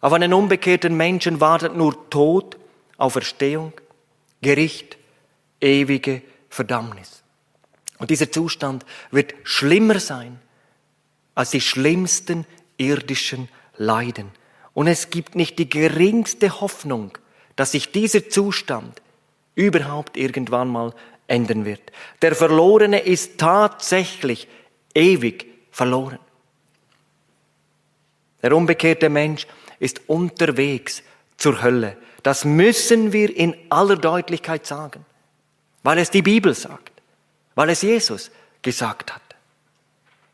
[0.00, 2.58] Auf einen unbekehrten Menschen wartet nur Tod,
[2.96, 3.72] Auferstehung,
[4.40, 4.98] Gericht,
[5.60, 7.22] ewige Verdammnis.
[7.98, 10.40] Und dieser Zustand wird schlimmer sein
[11.34, 12.44] als die schlimmsten
[12.76, 14.30] irdischen Leiden.
[14.74, 17.16] Und es gibt nicht die geringste Hoffnung,
[17.56, 19.02] dass sich dieser Zustand
[19.54, 20.94] überhaupt irgendwann mal
[21.26, 21.80] ändern wird.
[22.22, 24.48] Der Verlorene ist tatsächlich
[24.94, 26.18] ewig verloren.
[28.42, 29.46] Der unbekehrte Mensch
[29.78, 31.02] ist unterwegs
[31.36, 31.96] zur Hölle.
[32.22, 35.04] Das müssen wir in aller Deutlichkeit sagen,
[35.82, 36.92] weil es die Bibel sagt,
[37.54, 38.30] weil es Jesus
[38.62, 39.22] gesagt hat.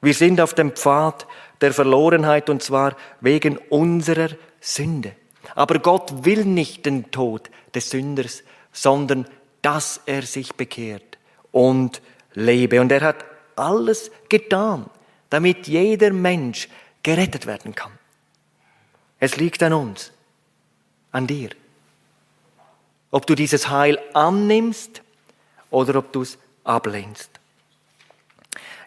[0.01, 1.27] Wir sind auf dem Pfad
[1.61, 5.13] der Verlorenheit und zwar wegen unserer Sünde.
[5.55, 8.43] Aber Gott will nicht den Tod des Sünders,
[8.73, 9.27] sondern
[9.63, 11.19] dass er sich bekehrt
[11.53, 12.01] und
[12.35, 12.81] lebe.
[12.81, 13.25] Und er hat
[13.57, 14.87] alles getan,
[15.31, 16.69] damit jeder Mensch
[17.03, 17.93] gerettet werden kann.
[19.21, 20.13] Es liegt an uns,
[21.11, 21.51] an dir.
[23.11, 25.03] Ob du dieses Heil annimmst
[25.71, 27.31] oder ob du es ablehnst.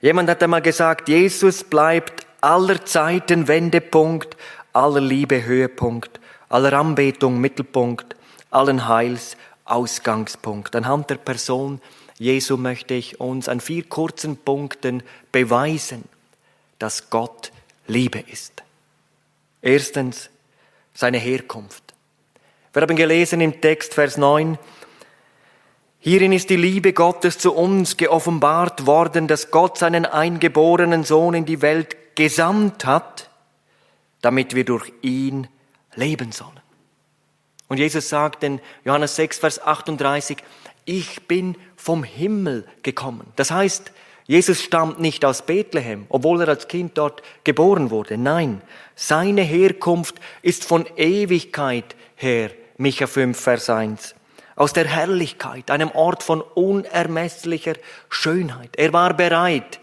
[0.02, 4.36] Jemand hat einmal gesagt, Jesus bleibt aller Zeiten Wendepunkt,
[4.74, 8.16] aller Liebe Höhepunkt, aller Anbetung Mittelpunkt,
[8.50, 10.76] allen Heils Ausgangspunkt.
[10.76, 11.80] Anhand der Person
[12.18, 15.02] Jesu möchte ich uns an vier kurzen Punkten
[15.32, 16.04] beweisen,
[16.78, 17.52] dass Gott
[17.88, 18.62] Liebe ist.
[19.62, 20.30] Erstens,
[20.94, 21.84] seine Herkunft.
[22.74, 24.58] Wir haben gelesen im Text Vers 9,
[26.04, 31.46] Hierin ist die Liebe Gottes zu uns geoffenbart worden, dass Gott seinen eingeborenen Sohn in
[31.46, 33.30] die Welt gesandt hat,
[34.22, 35.48] damit wir durch ihn
[35.96, 36.60] leben sollen.
[37.68, 40.38] Und Jesus sagt in Johannes 6, Vers 38,
[40.86, 43.32] ich bin vom Himmel gekommen.
[43.36, 43.92] Das heißt,
[44.28, 48.18] Jesus stammt nicht aus Bethlehem, obwohl er als Kind dort geboren wurde.
[48.18, 48.62] Nein,
[48.96, 54.16] seine Herkunft ist von Ewigkeit her, Micha 5, Vers 1.
[54.56, 57.74] Aus der Herrlichkeit, einem Ort von unermesslicher
[58.10, 58.76] Schönheit.
[58.78, 59.81] Er war bereit,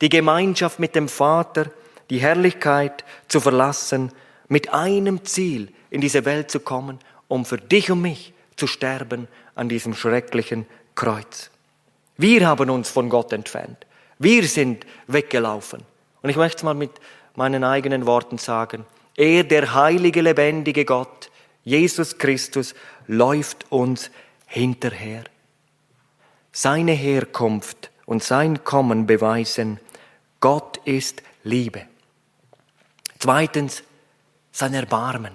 [0.00, 1.70] die Gemeinschaft mit dem Vater,
[2.10, 4.12] die Herrlichkeit zu verlassen,
[4.48, 9.28] mit einem Ziel in diese Welt zu kommen, um für dich und mich zu sterben
[9.54, 11.50] an diesem schrecklichen Kreuz.
[12.16, 13.86] Wir haben uns von Gott entfernt.
[14.18, 15.82] Wir sind weggelaufen.
[16.22, 16.90] Und ich möchte es mal mit
[17.36, 18.84] meinen eigenen Worten sagen.
[19.16, 21.30] Er, der heilige, lebendige Gott,
[21.64, 22.74] Jesus Christus,
[23.06, 24.10] läuft uns
[24.46, 25.24] hinterher.
[26.50, 29.78] Seine Herkunft und sein Kommen beweisen,
[30.40, 31.86] Gott ist Liebe.
[33.18, 33.82] Zweitens,
[34.52, 35.32] sein Erbarmen.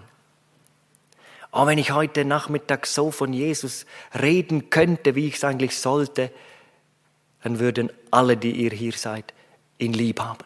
[1.52, 3.86] Auch wenn ich heute Nachmittag so von Jesus
[4.20, 6.32] reden könnte, wie ich es eigentlich sollte,
[7.44, 9.34] dann würden alle, die ihr hier seid,
[9.78, 10.46] ihn lieb haben.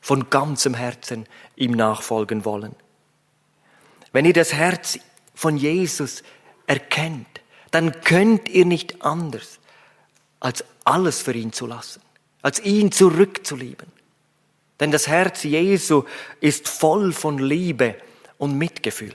[0.00, 2.74] Von ganzem Herzen ihm nachfolgen wollen.
[4.12, 4.98] Wenn ihr das Herz
[5.34, 6.22] von Jesus
[6.66, 9.58] erkennt, dann könnt ihr nicht anders,
[10.40, 12.00] als alles für ihn zu lassen,
[12.44, 13.90] als ihn zurückzulieben.
[14.78, 16.04] Denn das Herz Jesu
[16.40, 17.96] ist voll von Liebe
[18.36, 19.14] und Mitgefühl.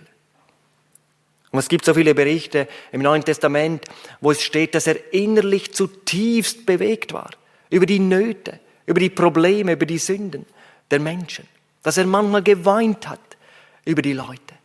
[1.52, 3.86] Und es gibt so viele Berichte im Neuen Testament,
[4.20, 7.30] wo es steht, dass er innerlich zutiefst bewegt war
[7.70, 10.48] über die Nöte, über die Probleme, über die Sünden
[10.90, 11.48] der Menschen.
[11.84, 13.38] Dass er manchmal geweint hat
[13.86, 14.56] über die Leute,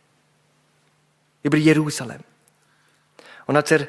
[1.43, 2.21] über Jerusalem.
[3.45, 3.87] Und als er,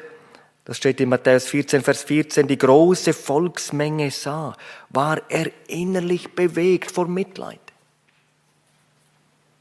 [0.67, 4.53] das steht in Matthäus 14, Vers 14, die große Volksmenge sah,
[4.89, 7.61] war er innerlich bewegt vor Mitleid.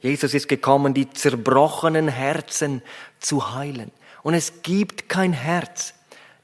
[0.01, 2.83] Jesus ist gekommen, die zerbrochenen Herzen
[3.21, 3.93] zu heilen.
[4.25, 5.95] Und es gibt kein Herz,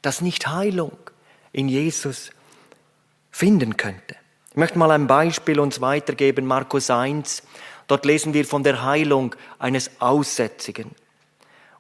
[0.01, 0.96] das nicht Heilung
[1.51, 2.31] in Jesus
[3.33, 4.14] finden könnte.
[4.51, 7.42] Ich möchte mal ein Beispiel uns weitergeben, Markus 1.
[7.88, 10.92] Dort lesen wir von der Heilung eines Aussätzigen.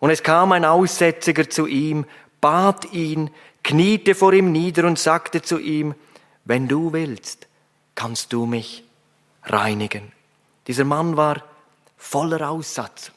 [0.02, 2.06] Und es kam ein Aussätziger zu ihm,
[2.42, 3.30] bat ihn,
[3.62, 5.94] kniete vor ihm nieder und sagte zu ihm,
[6.44, 7.46] wenn du willst,
[7.94, 8.84] kannst du mich
[9.44, 10.12] reinigen.
[10.66, 11.42] Dieser Mann war
[11.96, 13.12] voller Aussatz.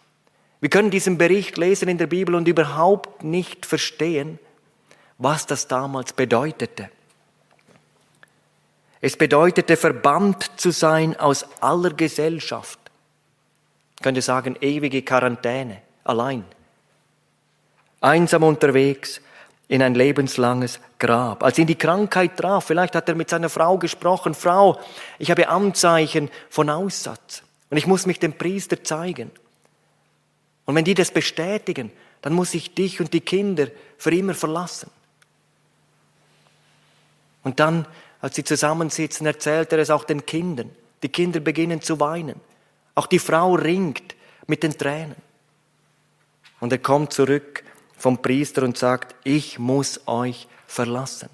[0.62, 4.40] Wir können diesen Bericht lesen in der Bibel und überhaupt nicht verstehen,
[5.18, 6.90] was das damals bedeutete.
[9.02, 12.80] Es bedeutete, verbannt zu sein aus aller Gesellschaft.
[13.98, 16.46] Ich könnte sagen, ewige Quarantäne, allein.
[18.02, 19.22] Einsam unterwegs
[19.68, 21.44] in ein lebenslanges Grab.
[21.44, 24.80] Als ihn die Krankheit traf, vielleicht hat er mit seiner Frau gesprochen, Frau,
[25.18, 27.44] ich habe Anzeichen von Aussatz.
[27.70, 29.32] Und ich muss mich dem Priester zeigen.
[30.66, 34.90] Und wenn die das bestätigen, dann muss ich dich und die Kinder für immer verlassen.
[37.44, 37.86] Und dann,
[38.22, 40.72] als sie zusammensitzen, erzählt er es auch den Kindern.
[41.04, 42.40] Die Kinder beginnen zu weinen.
[42.96, 44.16] Auch die Frau ringt
[44.48, 45.18] mit den Tränen.
[46.60, 47.64] Und er kommt zurück
[47.98, 51.30] vom Priester und sagt, ich muss euch verlassen.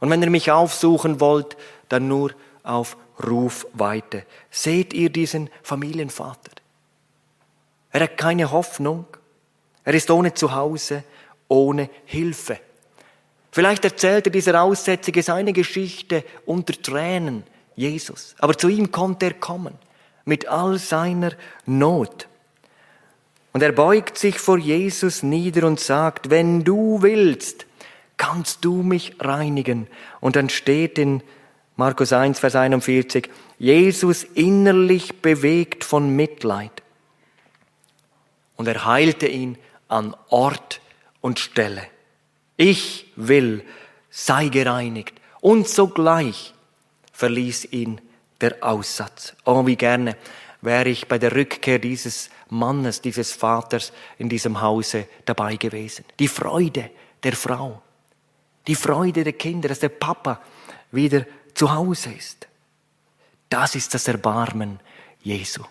[0.00, 1.56] Und wenn ihr mich aufsuchen wollt,
[1.88, 4.24] dann nur auf Rufweite.
[4.50, 6.50] Seht ihr diesen Familienvater?
[7.90, 9.06] Er hat keine Hoffnung.
[9.84, 11.04] Er ist ohne Zuhause,
[11.48, 12.58] ohne Hilfe.
[13.50, 17.44] Vielleicht erzählte dieser Aussätzige seine Geschichte unter Tränen
[17.76, 18.34] Jesus.
[18.38, 19.74] Aber zu ihm konnte er kommen
[20.24, 21.32] mit all seiner
[21.66, 22.28] Not.
[23.52, 27.66] Und er beugt sich vor Jesus nieder und sagt, wenn du willst,
[28.16, 29.88] kannst du mich reinigen.
[30.20, 31.22] Und dann steht in
[31.76, 36.82] Markus 1, Vers 41, Jesus innerlich bewegt von Mitleid.
[38.56, 40.80] Und er heilte ihn an Ort
[41.20, 41.82] und Stelle.
[42.56, 43.64] Ich will,
[44.10, 45.20] sei gereinigt.
[45.40, 46.54] Und sogleich
[47.12, 48.00] verließ ihn
[48.40, 49.34] der Aussatz.
[49.44, 50.16] Oh, wie gerne
[50.60, 56.04] wäre ich bei der Rückkehr dieses Mannes, dieses Vaters in diesem Hause dabei gewesen.
[56.18, 56.90] Die Freude
[57.22, 57.80] der Frau,
[58.66, 60.40] die Freude der Kinder, dass der Papa
[60.90, 62.46] wieder zu Hause ist.
[63.48, 64.80] Das ist das Erbarmen
[65.22, 65.62] Jesu.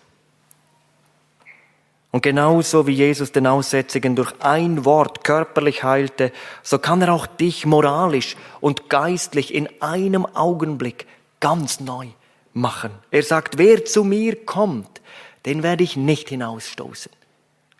[2.10, 7.26] Und genauso wie Jesus den Aussätzigen durch ein Wort körperlich heilte, so kann er auch
[7.26, 11.06] dich moralisch und geistlich in einem Augenblick
[11.40, 12.08] ganz neu
[12.52, 12.90] machen.
[13.10, 15.00] Er sagt, wer zu mir kommt,
[15.44, 17.12] den werde ich nicht hinausstoßen.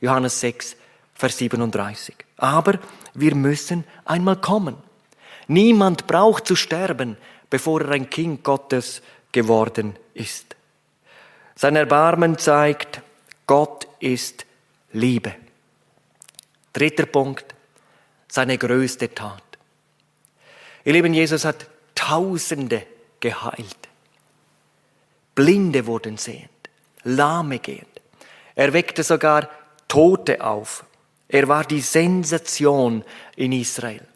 [0.01, 0.77] Johannes 6,
[1.15, 2.15] Vers 37.
[2.37, 2.79] Aber
[3.15, 4.77] wir müssen einmal kommen.
[5.47, 7.17] Niemand braucht zu sterben,
[7.51, 10.57] bevor er ein Kind Gottes geworden ist.
[11.55, 13.03] Sein Erbarmen zeigt,
[13.47, 14.47] Gott ist
[14.93, 15.35] Liebe.
[16.73, 17.55] Dritter Punkt,
[18.29, 19.43] seine größte Tat.
[20.85, 22.85] Ihr Lieben, Jesus hat Tausende
[23.21, 23.89] geheilt.
[25.35, 26.49] Blinde wurden sehend,
[27.05, 27.89] Lahme gehend.
[28.55, 29.49] Er weckte sogar
[29.89, 30.85] Tote auf.
[31.29, 33.05] Er war die Sensation
[33.37, 34.07] in Israel.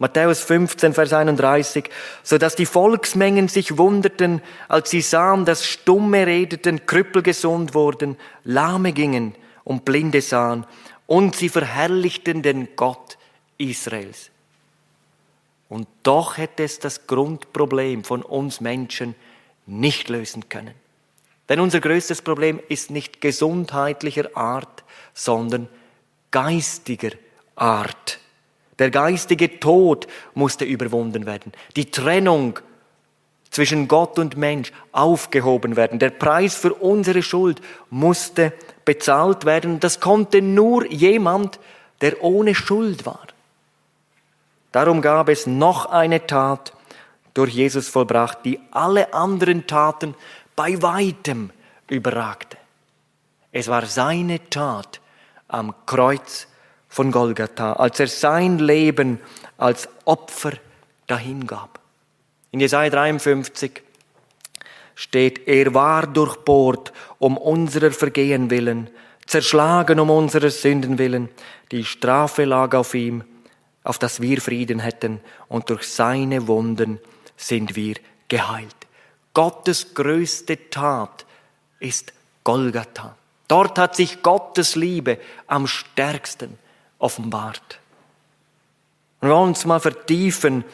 [0.00, 1.90] Matthäus 15, Vers 31,
[2.22, 8.16] so dass die Volksmengen sich wunderten, als sie sahen, dass Stumme redeten, Krüppel gesund wurden,
[8.44, 10.66] Lahme gingen und Blinde sahen,
[11.06, 13.18] und sie verherrlichten den Gott
[13.56, 14.30] Israels.
[15.68, 19.16] Und doch hätte es das Grundproblem von uns Menschen
[19.66, 20.74] nicht lösen können.
[21.48, 24.84] Denn unser größtes Problem ist nicht gesundheitlicher Art,
[25.14, 25.68] sondern
[26.30, 27.10] geistiger
[27.56, 28.18] Art.
[28.78, 31.52] Der geistige Tod musste überwunden werden.
[31.76, 32.60] Die Trennung
[33.50, 35.98] zwischen Gott und Mensch aufgehoben werden.
[35.98, 38.52] Der Preis für unsere Schuld musste
[38.84, 39.80] bezahlt werden.
[39.80, 41.58] Das konnte nur jemand,
[42.00, 43.26] der ohne Schuld war.
[44.70, 46.72] Darum gab es noch eine Tat
[47.34, 50.14] durch Jesus vollbracht, die alle anderen Taten
[50.58, 51.50] bei weitem
[51.88, 52.56] überragte.
[53.52, 55.00] Es war seine Tat
[55.46, 56.48] am Kreuz
[56.88, 59.20] von Golgatha, als er sein Leben
[59.56, 60.54] als Opfer
[61.06, 61.78] dahingab.
[62.50, 63.84] In Jesaja 53
[64.96, 68.90] steht, er war durchbohrt um unserer Vergehen willen,
[69.26, 71.28] zerschlagen um unserer Sünden willen,
[71.70, 73.22] die Strafe lag auf ihm,
[73.84, 76.98] auf dass wir Frieden hätten, und durch seine Wunden
[77.36, 77.94] sind wir
[78.26, 78.77] geheilt.
[79.38, 81.24] Gottes größte Tat
[81.78, 83.16] ist Golgatha.
[83.46, 86.58] Dort hat sich Gottes Liebe am stärksten
[86.98, 87.78] offenbart.
[89.20, 90.64] Und wir wollen uns mal vertiefen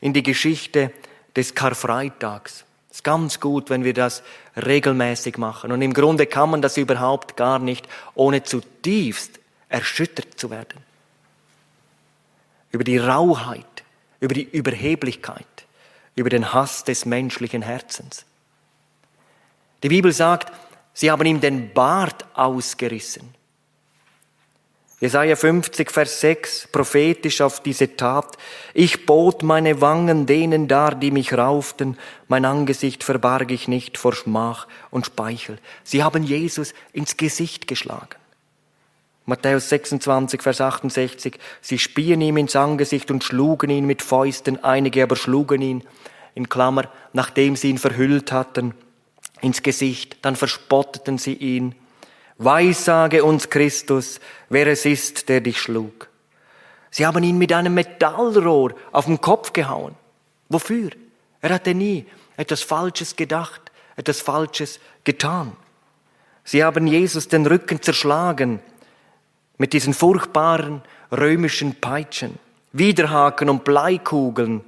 [0.00, 0.90] in die Geschichte
[1.36, 2.64] des Karfreitags.
[2.88, 4.22] Es ist ganz gut, wenn wir das
[4.56, 5.70] regelmäßig machen.
[5.70, 10.82] Und im Grunde kann man das überhaupt gar nicht, ohne zutiefst erschüttert zu werden.
[12.70, 13.84] Über die Rauheit,
[14.18, 15.63] über die Überheblichkeit,
[16.14, 18.24] über den Hass des menschlichen Herzens.
[19.82, 20.52] Die Bibel sagt,
[20.92, 23.34] sie haben ihm den Bart ausgerissen.
[25.00, 28.38] Jesaja 50, Vers 6, prophetisch auf diese Tat.
[28.72, 31.98] Ich bot meine Wangen denen dar, die mich rauften.
[32.28, 35.58] Mein Angesicht verbarg ich nicht vor Schmach und Speichel.
[35.82, 38.16] Sie haben Jesus ins Gesicht geschlagen.
[39.26, 41.38] Matthäus 26, Vers 68.
[41.62, 44.62] Sie spien ihm ins Angesicht und schlugen ihn mit Fäusten.
[44.62, 45.82] Einige aber schlugen ihn,
[46.34, 48.74] in Klammer, nachdem sie ihn verhüllt hatten,
[49.40, 50.18] ins Gesicht.
[50.22, 51.74] Dann verspotteten sie ihn.
[52.36, 56.08] Weissage uns Christus, wer es ist, der dich schlug.
[56.90, 59.94] Sie haben ihn mit einem Metallrohr auf den Kopf gehauen.
[60.50, 60.90] Wofür?
[61.40, 62.06] Er hatte nie
[62.36, 65.52] etwas Falsches gedacht, etwas Falsches getan.
[66.44, 68.60] Sie haben Jesus den Rücken zerschlagen
[69.58, 72.38] mit diesen furchtbaren römischen Peitschen.
[72.72, 74.64] Widerhaken und Bleikugeln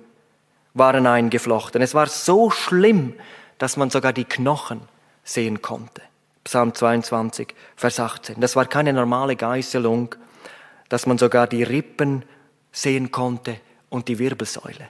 [0.75, 1.83] waren eingeflochten.
[1.83, 3.14] Es war so schlimm,
[3.59, 4.83] dass man sogar die Knochen
[5.25, 6.03] sehen konnte.
[6.44, 8.40] Psalm 22, Vers 18.
[8.40, 10.14] Das war keine normale Geißelung,
[10.88, 12.25] dass man sogar die Rippen
[12.70, 14.88] sehen konnte und die Wirbelsäule.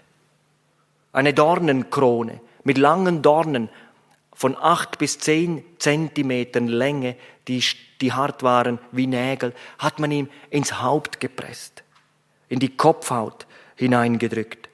[1.12, 3.70] Eine Dornenkrone mit langen Dornen
[4.34, 7.16] von acht bis zehn Zentimetern Länge,
[7.48, 7.62] die,
[8.00, 11.82] die hart waren wie Nägel, hat man ihm ins Haupt gepresst,
[12.48, 14.68] in die Kopfhaut hineingedrückt.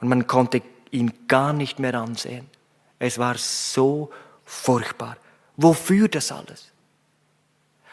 [0.00, 2.48] Und man konnte ihn gar nicht mehr ansehen.
[2.98, 4.10] Es war so
[4.44, 5.16] furchtbar.
[5.56, 6.70] Wofür das alles?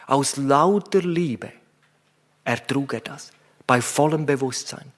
[0.06, 1.52] Aus lauter Liebe
[2.44, 3.30] ertrug er das,
[3.66, 4.92] bei vollem Bewusstsein.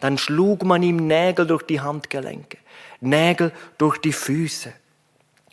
[0.00, 2.58] Dann schlug man ihm Nägel durch die Handgelenke,
[3.00, 4.72] Nägel durch die Füße.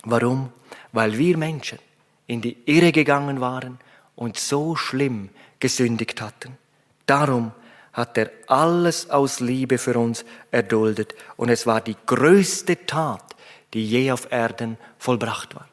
[0.04, 0.52] Warum?
[0.94, 1.80] Weil wir Menschen
[2.28, 3.80] in die Irre gegangen waren
[4.16, 5.30] und so schlimm
[5.60, 6.58] gesündigt hatten.
[7.06, 7.52] Darum
[7.94, 13.36] hat er alles aus Liebe für uns erduldet und es war die größte Tat,
[13.74, 15.68] die je auf Erden vollbracht war.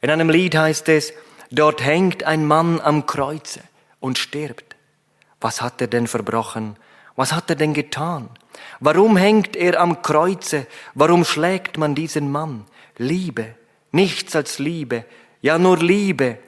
[0.00, 1.12] In einem Lied heißt es,
[1.50, 3.60] dort hängt ein Mann am Kreuze
[4.00, 4.76] und stirbt.
[5.40, 6.76] Was hat er denn verbrochen?
[7.16, 8.28] Was hat er denn getan?
[8.80, 10.66] Warum hängt er am Kreuze?
[10.94, 12.64] Warum schlägt man diesen Mann?
[12.98, 13.54] Liebe,
[13.92, 15.04] nichts als Liebe,
[15.40, 16.38] ja nur Liebe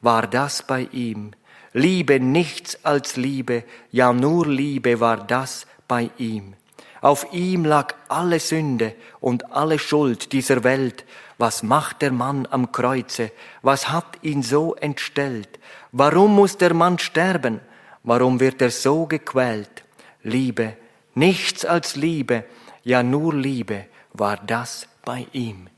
[0.00, 1.32] war das bei ihm.
[1.72, 6.54] Liebe, nichts als Liebe, ja nur Liebe war das bei ihm.
[7.00, 11.04] Auf ihm lag alle Sünde und alle Schuld dieser Welt
[11.36, 13.30] Was macht der Mann am Kreuze?
[13.62, 15.60] Was hat ihn so entstellt?
[15.92, 17.60] Warum muss der Mann sterben?
[18.02, 19.84] Warum wird er so gequält?
[20.24, 20.76] Liebe,
[21.14, 22.44] nichts als Liebe,
[22.82, 25.68] ja nur Liebe, war das bei ihm,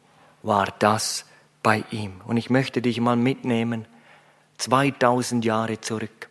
[0.43, 1.27] war das
[1.63, 2.21] bei ihm.
[2.27, 3.87] Und ich möchte dich mal mitnehmen,
[4.59, 6.29] 2000 Jahre zurück,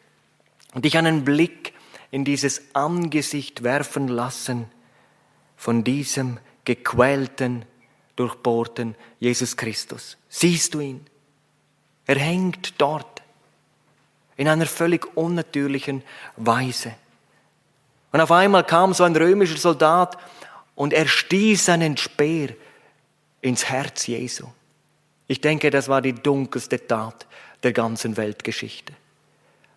[0.73, 1.73] und dich einen Blick
[2.11, 4.69] in dieses Angesicht werfen lassen
[5.57, 7.65] von diesem gequälten,
[8.15, 10.17] durchbohrten Jesus Christus.
[10.29, 11.05] Siehst du ihn?
[12.05, 13.21] Er hängt dort
[14.35, 16.03] in einer völlig unnatürlichen
[16.37, 16.93] Weise.
[18.11, 20.17] Und auf einmal kam so ein römischer Soldat
[20.75, 22.55] und er stieß seinen Speer
[23.41, 24.47] ins Herz Jesu.
[25.29, 27.27] Ich denke, das war die dunkelste Tat
[27.61, 28.93] der ganzen Weltgeschichte.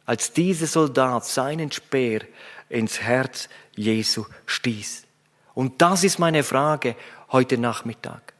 [0.06, 2.22] Als dieser Soldat seinen Speer
[2.70, 5.04] ins Herz Jesu stieß.
[5.52, 6.96] Und das ist meine Frage
[7.30, 8.32] heute Nachmittag.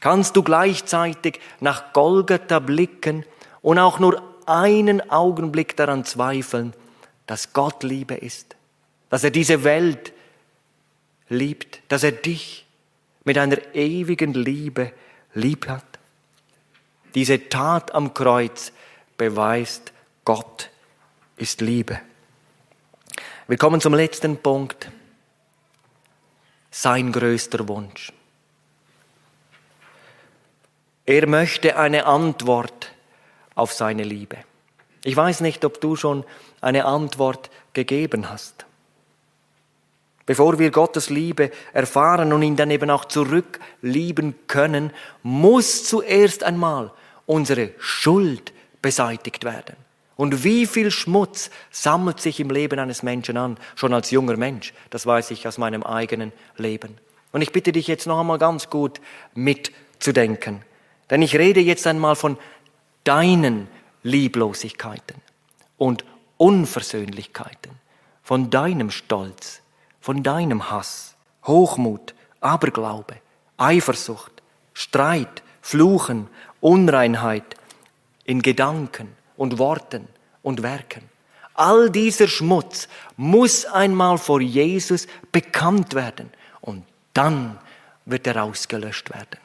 [0.00, 3.24] Kannst du gleichzeitig nach Golgatha blicken
[3.62, 6.74] und auch nur einen Augenblick daran zweifeln,
[7.26, 8.54] dass Gott Liebe ist,
[9.08, 10.12] dass er diese Welt
[11.30, 12.66] liebt, dass er dich
[13.24, 14.92] mit einer ewigen Liebe
[15.34, 15.84] lieb hat?
[17.14, 18.72] Diese Tat am Kreuz
[19.16, 19.92] beweist,
[20.24, 20.70] Gott
[21.36, 22.00] ist Liebe.
[23.48, 24.90] Wir kommen zum letzten Punkt.
[26.70, 28.12] Sein größter Wunsch.
[31.04, 32.92] Er möchte eine Antwort
[33.56, 34.36] auf seine Liebe.
[35.02, 36.24] Ich weiß nicht, ob du schon
[36.60, 38.66] eine Antwort gegeben hast.
[40.30, 44.92] Bevor wir Gottes Liebe erfahren und ihn dann eben auch zurücklieben können,
[45.24, 46.92] muss zuerst einmal
[47.26, 49.74] unsere Schuld beseitigt werden.
[50.14, 54.72] Und wie viel Schmutz sammelt sich im Leben eines Menschen an, schon als junger Mensch?
[54.90, 56.96] Das weiß ich aus meinem eigenen Leben.
[57.32, 59.00] Und ich bitte dich jetzt noch einmal ganz gut
[59.34, 60.62] mitzudenken.
[61.10, 62.38] Denn ich rede jetzt einmal von
[63.02, 63.66] deinen
[64.04, 65.16] Lieblosigkeiten
[65.76, 66.04] und
[66.36, 67.72] Unversöhnlichkeiten,
[68.22, 69.60] von deinem Stolz,
[70.10, 71.14] von deinem Hass,
[71.46, 73.14] Hochmut, Aberglaube,
[73.58, 74.42] Eifersucht,
[74.74, 76.26] Streit, Fluchen,
[76.60, 77.54] Unreinheit
[78.24, 80.08] in Gedanken und Worten
[80.42, 81.08] und Werken.
[81.54, 86.82] All dieser Schmutz muss einmal vor Jesus bekannt werden und
[87.14, 87.60] dann
[88.04, 89.38] wird er ausgelöscht werden.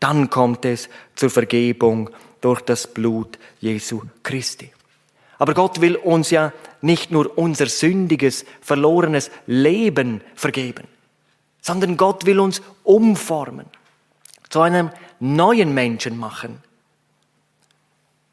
[0.00, 2.10] Dann kommt es zur Vergebung
[2.42, 4.70] durch das Blut Jesu Christi.
[5.44, 10.88] Aber Gott will uns ja nicht nur unser sündiges, verlorenes Leben vergeben,
[11.60, 13.66] sondern Gott will uns umformen,
[14.48, 14.88] zu einem
[15.20, 16.62] neuen Menschen machen.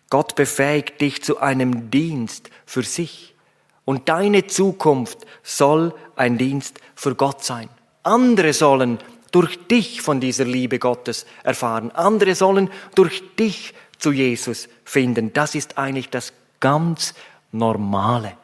[0.09, 3.35] Gott befähigt dich zu einem Dienst für sich.
[3.83, 7.67] Und deine Zukunft soll ein Dienst für Gott sein.
[8.03, 8.99] Andere sollen
[9.33, 11.91] durch dich von dieser Liebe Gottes erfahren.
[11.91, 15.33] Andere sollen durch dich zu Jesus finden.
[15.33, 16.31] Das ist eigentlich das
[16.61, 17.13] ganz
[17.51, 18.37] Normale.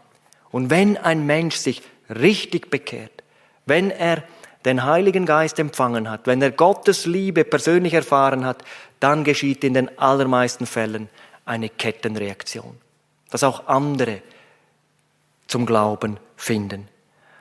[0.52, 3.24] Und wenn ein Mensch sich richtig bekehrt,
[3.66, 4.24] wenn er
[4.66, 8.64] den Heiligen Geist empfangen hat, wenn er Gottes Liebe persönlich erfahren hat,
[9.00, 11.08] dann geschieht in den allermeisten Fällen
[11.46, 12.78] eine Kettenreaktion,
[13.30, 14.22] dass auch andere
[15.48, 16.90] zum Glauben finden.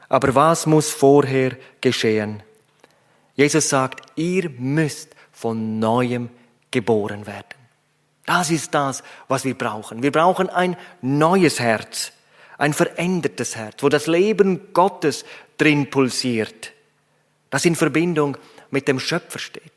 [0.08, 2.42] Aber was muss vorher geschehen?
[3.34, 6.30] Jesus sagt, ihr müsst von neuem
[6.70, 7.55] geboren werden.
[8.26, 10.02] Das ist das, was wir brauchen.
[10.02, 12.12] Wir brauchen ein neues Herz,
[12.58, 15.24] ein verändertes Herz, wo das Leben Gottes
[15.58, 16.72] drin pulsiert,
[17.50, 18.36] das in Verbindung
[18.70, 19.72] mit dem Schöpfer steht.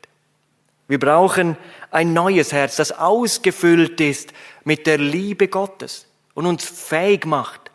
[0.88, 1.56] Wir brauchen
[1.92, 4.32] ein neues Herz, das ausgefüllt ist
[4.64, 7.70] mit der Liebe Gottes und uns fähig macht,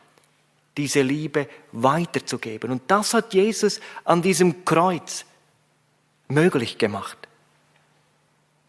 [0.76, 2.72] diese Liebe weiterzugeben.
[2.72, 5.24] Und das hat Jesus an diesem Kreuz
[6.28, 7.25] möglich gemacht.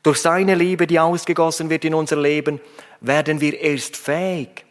[0.06, 2.60] Durch seine Liebe, die ausgegossen wird in unser Leben,
[3.00, 4.64] werden wir erst fähig,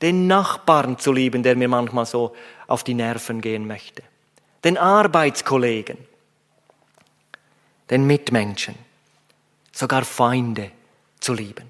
[0.00, 2.36] den Nachbarn zu lieben, der mir manchmal so
[2.68, 4.04] auf die Nerven gehen möchte,
[4.62, 5.98] den Arbeitskollegen,
[7.90, 8.76] den Mitmenschen,
[9.72, 10.70] sogar Feinde
[11.18, 11.68] zu lieben.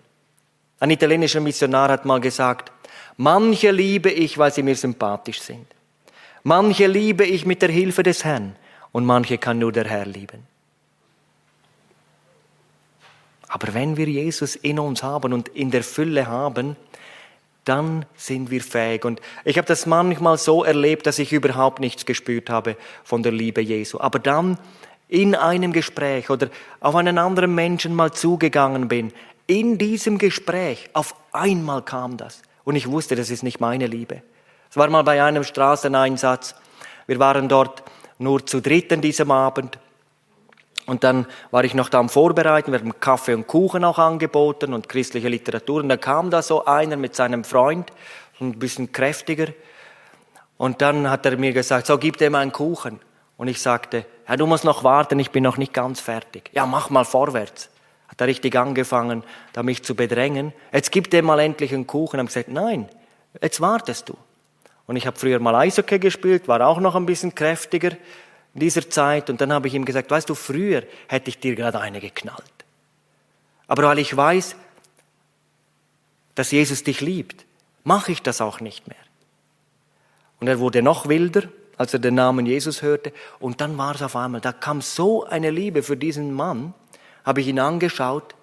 [0.78, 2.70] Ein italienischer Missionar hat mal gesagt,
[3.16, 5.66] manche liebe ich, weil sie mir sympathisch sind.
[6.42, 8.56] Manche liebe ich mit der Hilfe des Herrn
[8.92, 10.46] und manche kann nur der Herr lieben.
[13.56, 16.76] Aber wenn wir Jesus in uns haben und in der Fülle haben,
[17.64, 19.06] dann sind wir fähig.
[19.06, 23.32] Und ich habe das manchmal so erlebt, dass ich überhaupt nichts gespürt habe von der
[23.32, 23.98] Liebe Jesu.
[23.98, 24.58] Aber dann
[25.08, 26.50] in einem Gespräch oder
[26.80, 29.10] auf einen anderen Menschen mal zugegangen bin,
[29.46, 32.42] in diesem Gespräch, auf einmal kam das.
[32.62, 34.20] Und ich wusste, das ist nicht meine Liebe.
[34.68, 36.56] Es war mal bei einem Straßeneinsatz.
[37.06, 37.82] Wir waren dort
[38.18, 39.78] nur zu dritt an diesem Abend.
[40.86, 44.72] Und dann war ich noch da am Vorbereiten, wir haben Kaffee und Kuchen auch angeboten
[44.72, 45.82] und christliche Literatur.
[45.82, 47.92] Und dann kam da so einer mit seinem Freund,
[48.40, 49.48] ein bisschen kräftiger.
[50.56, 53.00] Und dann hat er mir gesagt, so gib dem einen Kuchen.
[53.36, 56.50] Und ich sagte, ja, du musst noch warten, ich bin noch nicht ganz fertig.
[56.54, 57.68] Ja, mach mal vorwärts.
[58.08, 60.52] Hat er richtig angefangen, da mich zu bedrängen.
[60.72, 62.20] Jetzt gib dem mal endlich einen Kuchen.
[62.20, 62.88] Und ich gesagt, nein,
[63.42, 64.16] jetzt wartest du.
[64.86, 67.90] Und ich habe früher mal Eishockey gespielt, war auch noch ein bisschen kräftiger
[68.56, 69.28] in dieser Zeit.
[69.28, 72.42] Und dann habe ich ihm gesagt, weißt du, früher hätte ich dir gerade eine geknallt.
[73.68, 74.56] Aber weil ich weiß,
[76.34, 77.44] dass Jesus dich liebt,
[77.84, 78.96] mache ich das auch nicht mehr.
[80.40, 81.42] Und er wurde noch wilder,
[81.76, 83.12] als er den Namen Jesus hörte.
[83.40, 86.72] Und dann war es auf einmal, da kam so eine Liebe für diesen Mann,
[87.24, 88.34] habe ich ihn angeschaut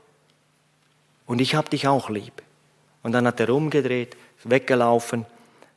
[1.26, 2.44] und ich habe dich auch lieb.
[3.02, 5.26] Und dann hat er umgedreht, weggelaufen.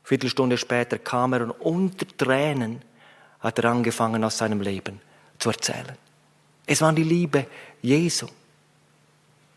[0.05, 2.83] Viertelstunde später kam er und unter Tränen
[3.41, 5.01] hat er angefangen, aus seinem Leben
[5.39, 5.97] zu erzählen.
[6.67, 7.47] Es war die Liebe
[7.83, 8.27] Jesu.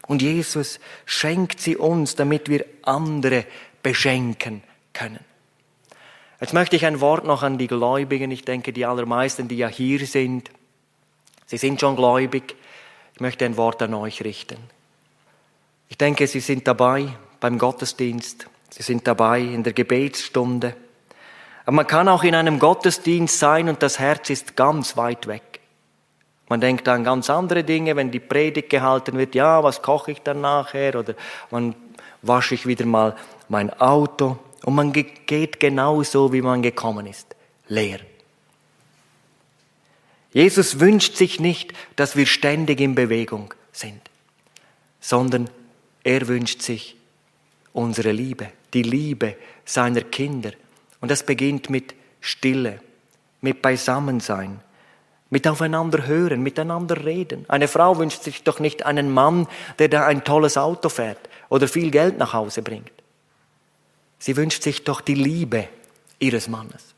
[0.08, 3.46] Und Jesus schenkt sie uns, damit wir andere
[3.84, 4.64] beschenken
[4.94, 5.20] können.
[6.42, 8.32] Jetzt möchte ich ein Wort noch an die Gläubigen.
[8.32, 10.50] Ich denke, die allermeisten, die ja hier sind,
[11.46, 12.56] sie sind schon gläubig.
[13.14, 14.58] Ich möchte ein Wort an euch richten.
[15.90, 17.10] Ich denke, sie sind dabei
[17.40, 18.48] beim Gottesdienst.
[18.70, 20.76] Sie sind dabei in der Gebetsstunde.
[21.70, 25.60] Aber man kann auch in einem Gottesdienst sein und das Herz ist ganz weit weg.
[26.48, 30.22] Man denkt an ganz andere Dinge, wenn die Predigt gehalten wird, ja, was koche ich
[30.24, 31.14] dann nachher oder
[31.52, 31.76] wann
[32.24, 33.16] wasche ich wieder mal
[33.50, 37.36] mein Auto und man geht genauso, wie man gekommen ist,
[37.68, 38.00] leer.
[40.34, 44.02] Jesus wünscht sich nicht, dass wir ständig in Bewegung sind,
[45.00, 45.52] sondern
[46.04, 46.96] er wünscht sich
[47.74, 50.54] unsere Liebe, die Liebe seiner Kinder,
[51.02, 52.80] und das beginnt mit Stille,
[53.42, 54.60] mit Beisammensein,
[55.30, 57.46] mit aufeinander hören, miteinander reden.
[57.48, 59.48] Eine Frau wünscht sich doch nicht einen Mann,
[59.78, 62.92] der da ein tolles Auto fährt oder viel Geld nach Hause bringt.
[64.18, 65.68] Sie wünscht sich doch die Liebe
[66.20, 66.94] ihres Mannes.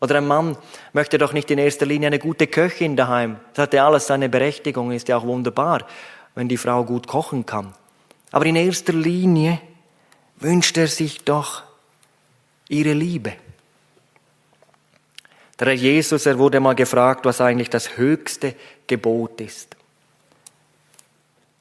[0.00, 0.56] Oder ein Mann
[0.92, 3.38] möchte doch nicht in erster Linie eine gute Köchin daheim.
[3.54, 5.86] Das hat ja alles seine Berechtigung, ist ja auch wunderbar,
[6.34, 7.74] wenn die Frau gut kochen kann.
[8.32, 9.60] Aber in erster Linie
[10.38, 11.62] wünscht er sich doch
[12.70, 13.34] ihre Liebe.
[15.58, 18.54] Der Herr Jesus, er wurde mal gefragt, was eigentlich das höchste
[18.86, 19.76] Gebot ist.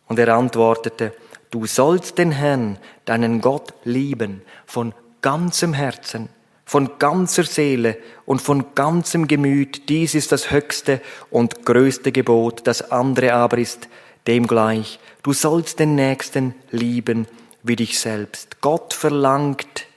[0.07, 1.13] Und er antwortete,
[1.51, 6.29] du sollst den Herrn, deinen Gott, lieben von ganzem Herzen,
[6.63, 9.89] von ganzer Seele und von ganzem Gemüt.
[9.89, 12.65] Dies ist das höchste und größte Gebot.
[12.67, 13.89] Das andere aber ist
[14.27, 14.99] dem gleich.
[15.23, 17.27] Du sollst den Nächsten lieben
[17.63, 18.61] wie dich selbst.
[18.61, 19.88] Gott verlangt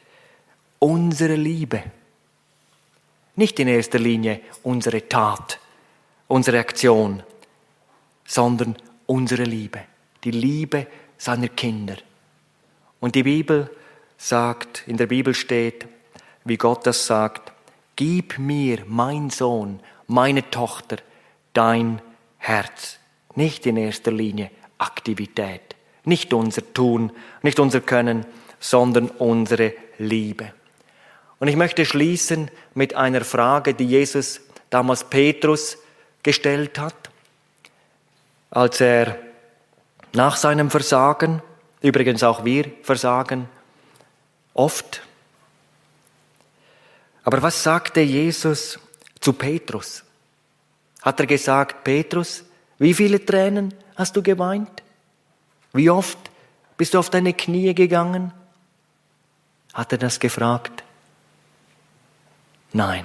[0.83, 1.80] unsere Liebe.
[3.37, 5.61] Nicht in erster Linie unsere Tat,
[6.26, 7.22] unsere Aktion,
[8.24, 8.76] sondern
[9.07, 9.83] unsere Liebe,
[10.24, 11.97] die Liebe seiner Kinder.
[12.99, 13.70] Und die Bibel
[14.16, 15.87] sagt, in der Bibel steht,
[16.45, 17.53] wie Gott das sagt,
[17.95, 19.78] gib mir, mein Sohn,
[20.09, 20.97] meine Tochter,
[21.53, 22.03] dein
[22.39, 22.99] Herz.
[23.37, 27.12] Nicht in erster Linie Aktivität, nicht unser Tun,
[27.43, 28.26] nicht unser Können,
[28.59, 30.53] sondern unsere Liebe.
[31.43, 34.40] Und ich möchte schließen mit einer Frage, die Jesus
[34.70, 35.76] damals Petrus
[36.22, 37.11] gestellt hat,
[38.49, 39.18] als er
[40.12, 41.43] nach seinem Versagen,
[41.80, 43.49] übrigens auch wir versagen,
[44.55, 45.03] oft.
[47.24, 48.78] Aber was sagte Jesus
[49.18, 50.05] zu Petrus?
[51.01, 52.45] Hat er gesagt, Petrus,
[52.78, 54.84] wie viele Tränen hast du geweint?
[55.72, 56.18] Wie oft
[56.76, 58.32] bist du auf deine Knie gegangen?
[59.74, 60.84] Hat er das gefragt?
[62.73, 63.05] Nein.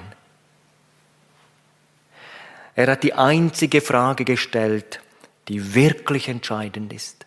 [2.74, 5.00] Er hat die einzige Frage gestellt,
[5.48, 7.26] die wirklich entscheidend ist.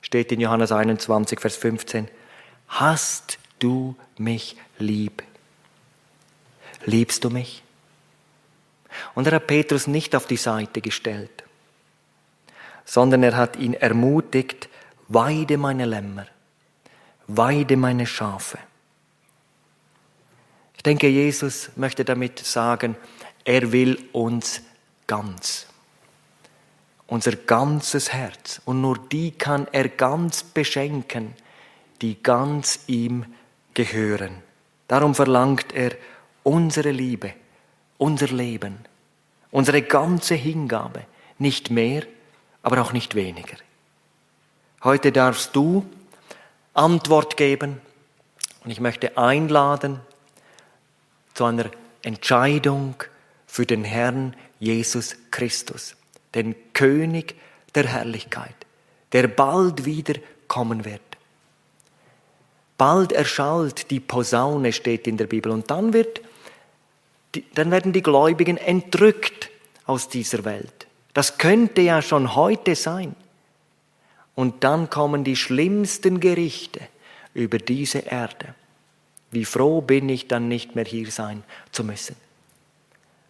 [0.00, 2.08] Steht in Johannes 21, Vers 15.
[2.68, 5.22] Hast du mich lieb?
[6.86, 7.62] Liebst du mich?
[9.14, 11.44] Und er hat Petrus nicht auf die Seite gestellt,
[12.84, 14.68] sondern er hat ihn ermutigt,
[15.08, 16.26] weide meine Lämmer,
[17.26, 18.58] weide meine Schafe.
[20.80, 22.96] Ich denke, Jesus möchte damit sagen,
[23.44, 24.62] er will uns
[25.06, 25.66] ganz.
[27.06, 28.62] Unser ganzes Herz.
[28.64, 31.34] Und nur die kann er ganz beschenken,
[32.00, 33.26] die ganz ihm
[33.74, 34.42] gehören.
[34.88, 35.90] Darum verlangt er
[36.44, 37.34] unsere Liebe,
[37.98, 38.78] unser Leben,
[39.50, 41.04] unsere ganze Hingabe.
[41.36, 42.04] Nicht mehr,
[42.62, 43.58] aber auch nicht weniger.
[44.82, 45.84] Heute darfst du
[46.72, 47.82] Antwort geben
[48.64, 50.00] und ich möchte einladen,
[51.40, 51.70] zu einer
[52.02, 52.96] Entscheidung
[53.46, 55.96] für den Herrn Jesus Christus.
[56.34, 57.34] den König
[57.74, 58.54] der Herrlichkeit,
[59.12, 61.00] der bald wieder kommen wird.
[62.76, 66.20] Bald erschallt die Posaune, steht in der Bibel, und dann, wird,
[67.54, 69.48] dann werden die Gläubigen entrückt
[69.86, 70.86] aus dieser Welt.
[71.14, 73.16] Das könnte ja schon heute sein.
[74.34, 76.80] Und dann kommen die schlimmsten Gerichte
[77.32, 78.54] über diese Erde.
[79.30, 82.16] Wie froh bin ich dann nicht mehr hier sein zu müssen.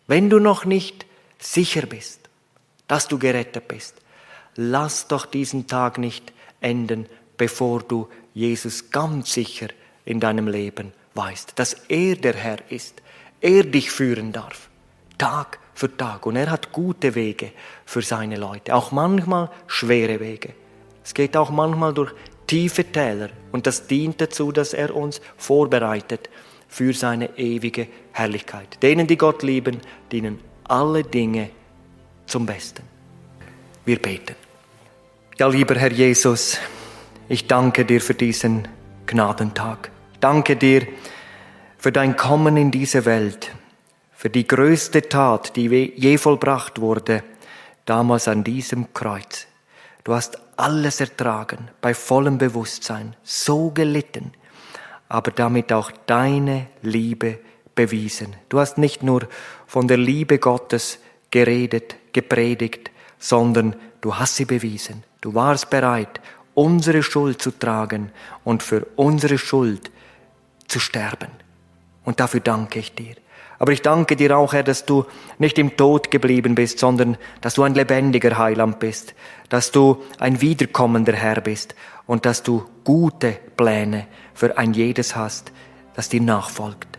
[0.06, 1.06] Wenn du noch nicht
[1.38, 2.28] sicher bist,
[2.88, 3.94] dass du gerettet bist,
[4.56, 9.68] lass doch diesen Tag nicht enden, bevor du Jesus ganz sicher
[10.04, 13.02] in deinem Leben weißt, dass er der Herr ist,
[13.40, 14.68] er dich führen darf,
[15.18, 16.26] Tag für Tag.
[16.26, 17.52] Und er hat gute Wege
[17.84, 20.54] für seine Leute, auch manchmal schwere Wege.
[21.04, 22.12] Es geht auch manchmal durch
[22.50, 26.28] tiefe Täler und das dient dazu, dass er uns vorbereitet
[26.66, 28.82] für seine ewige Herrlichkeit.
[28.82, 29.78] Denen, die Gott lieben,
[30.10, 31.50] dienen alle Dinge
[32.26, 32.82] zum Besten.
[33.84, 34.34] Wir beten.
[35.38, 36.58] Ja, lieber Herr Jesus,
[37.28, 38.66] ich danke dir für diesen
[39.06, 39.92] Gnadentag.
[40.18, 40.88] Danke dir
[41.78, 43.52] für dein Kommen in diese Welt,
[44.12, 47.22] für die größte Tat, die je vollbracht wurde,
[47.84, 49.46] damals an diesem Kreuz.
[50.02, 54.32] Du hast alles ertragen, bei vollem Bewusstsein, so gelitten,
[55.08, 57.38] aber damit auch deine Liebe
[57.74, 58.36] bewiesen.
[58.48, 59.28] Du hast nicht nur
[59.66, 60.98] von der Liebe Gottes
[61.30, 65.04] geredet, gepredigt, sondern du hast sie bewiesen.
[65.20, 66.20] Du warst bereit,
[66.54, 68.10] unsere Schuld zu tragen
[68.44, 69.90] und für unsere Schuld
[70.68, 71.30] zu sterben.
[72.04, 73.14] Und dafür danke ich dir.
[73.58, 75.04] Aber ich danke dir auch, Herr, dass du
[75.38, 79.14] nicht im Tod geblieben bist, sondern dass du ein lebendiger Heiland bist,
[79.50, 81.74] dass du ein wiederkommender Herr bist
[82.06, 85.52] und dass du gute Pläne für ein jedes hast,
[85.94, 86.98] das dir nachfolgt.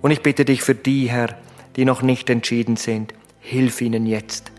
[0.00, 1.36] Und ich bitte dich für die, Herr,
[1.74, 4.52] die noch nicht entschieden sind, hilf ihnen jetzt.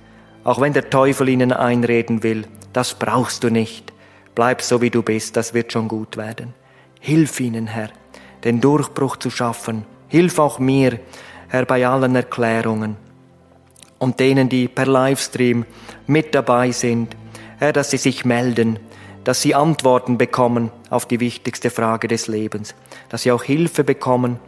[0.43, 3.93] Auch wenn der Teufel ihnen einreden will, das brauchst du nicht.
[4.35, 6.53] Bleib so wie du bist, das wird schon gut werden.
[6.99, 7.89] Hilf ihnen, Herr,
[8.43, 9.85] den Durchbruch zu schaffen.
[10.07, 10.99] Hilf auch mir,
[11.49, 12.97] Herr, bei allen Erklärungen
[14.03, 15.65] und denen, die per Livestream
[16.07, 17.15] mit dabei sind,
[17.59, 18.79] Herr, dass sie sich melden,
[19.23, 22.75] dass sie Antworten bekommen auf die wichtigste Frage des Lebens,
[23.09, 24.39] dass sie auch Hilfe bekommen,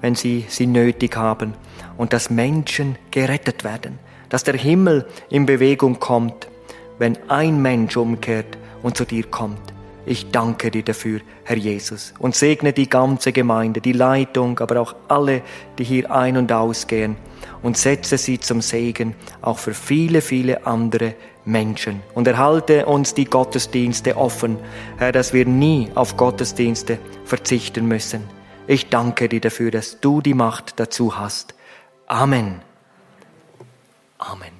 [0.00, 1.54] wenn sie sie nötig haben
[1.96, 3.98] und dass Menschen gerettet werden,
[4.28, 6.48] dass der Himmel in Bewegung kommt,
[6.98, 9.72] wenn ein Mensch umkehrt und zu dir kommt.
[10.06, 14.94] Ich danke dir dafür, Herr Jesus, und segne die ganze Gemeinde, die Leitung, aber auch
[15.08, 15.40] alle,
[15.78, 17.16] die hier ein- und ausgehen,
[17.64, 21.14] und setze sie zum Segen auch für viele, viele andere
[21.46, 22.02] Menschen.
[22.14, 24.58] Und erhalte uns die Gottesdienste offen,
[24.98, 28.22] Herr, dass wir nie auf Gottesdienste verzichten müssen.
[28.66, 31.54] Ich danke dir dafür, dass du die Macht dazu hast.
[32.06, 32.60] Amen.
[34.18, 34.53] Amen.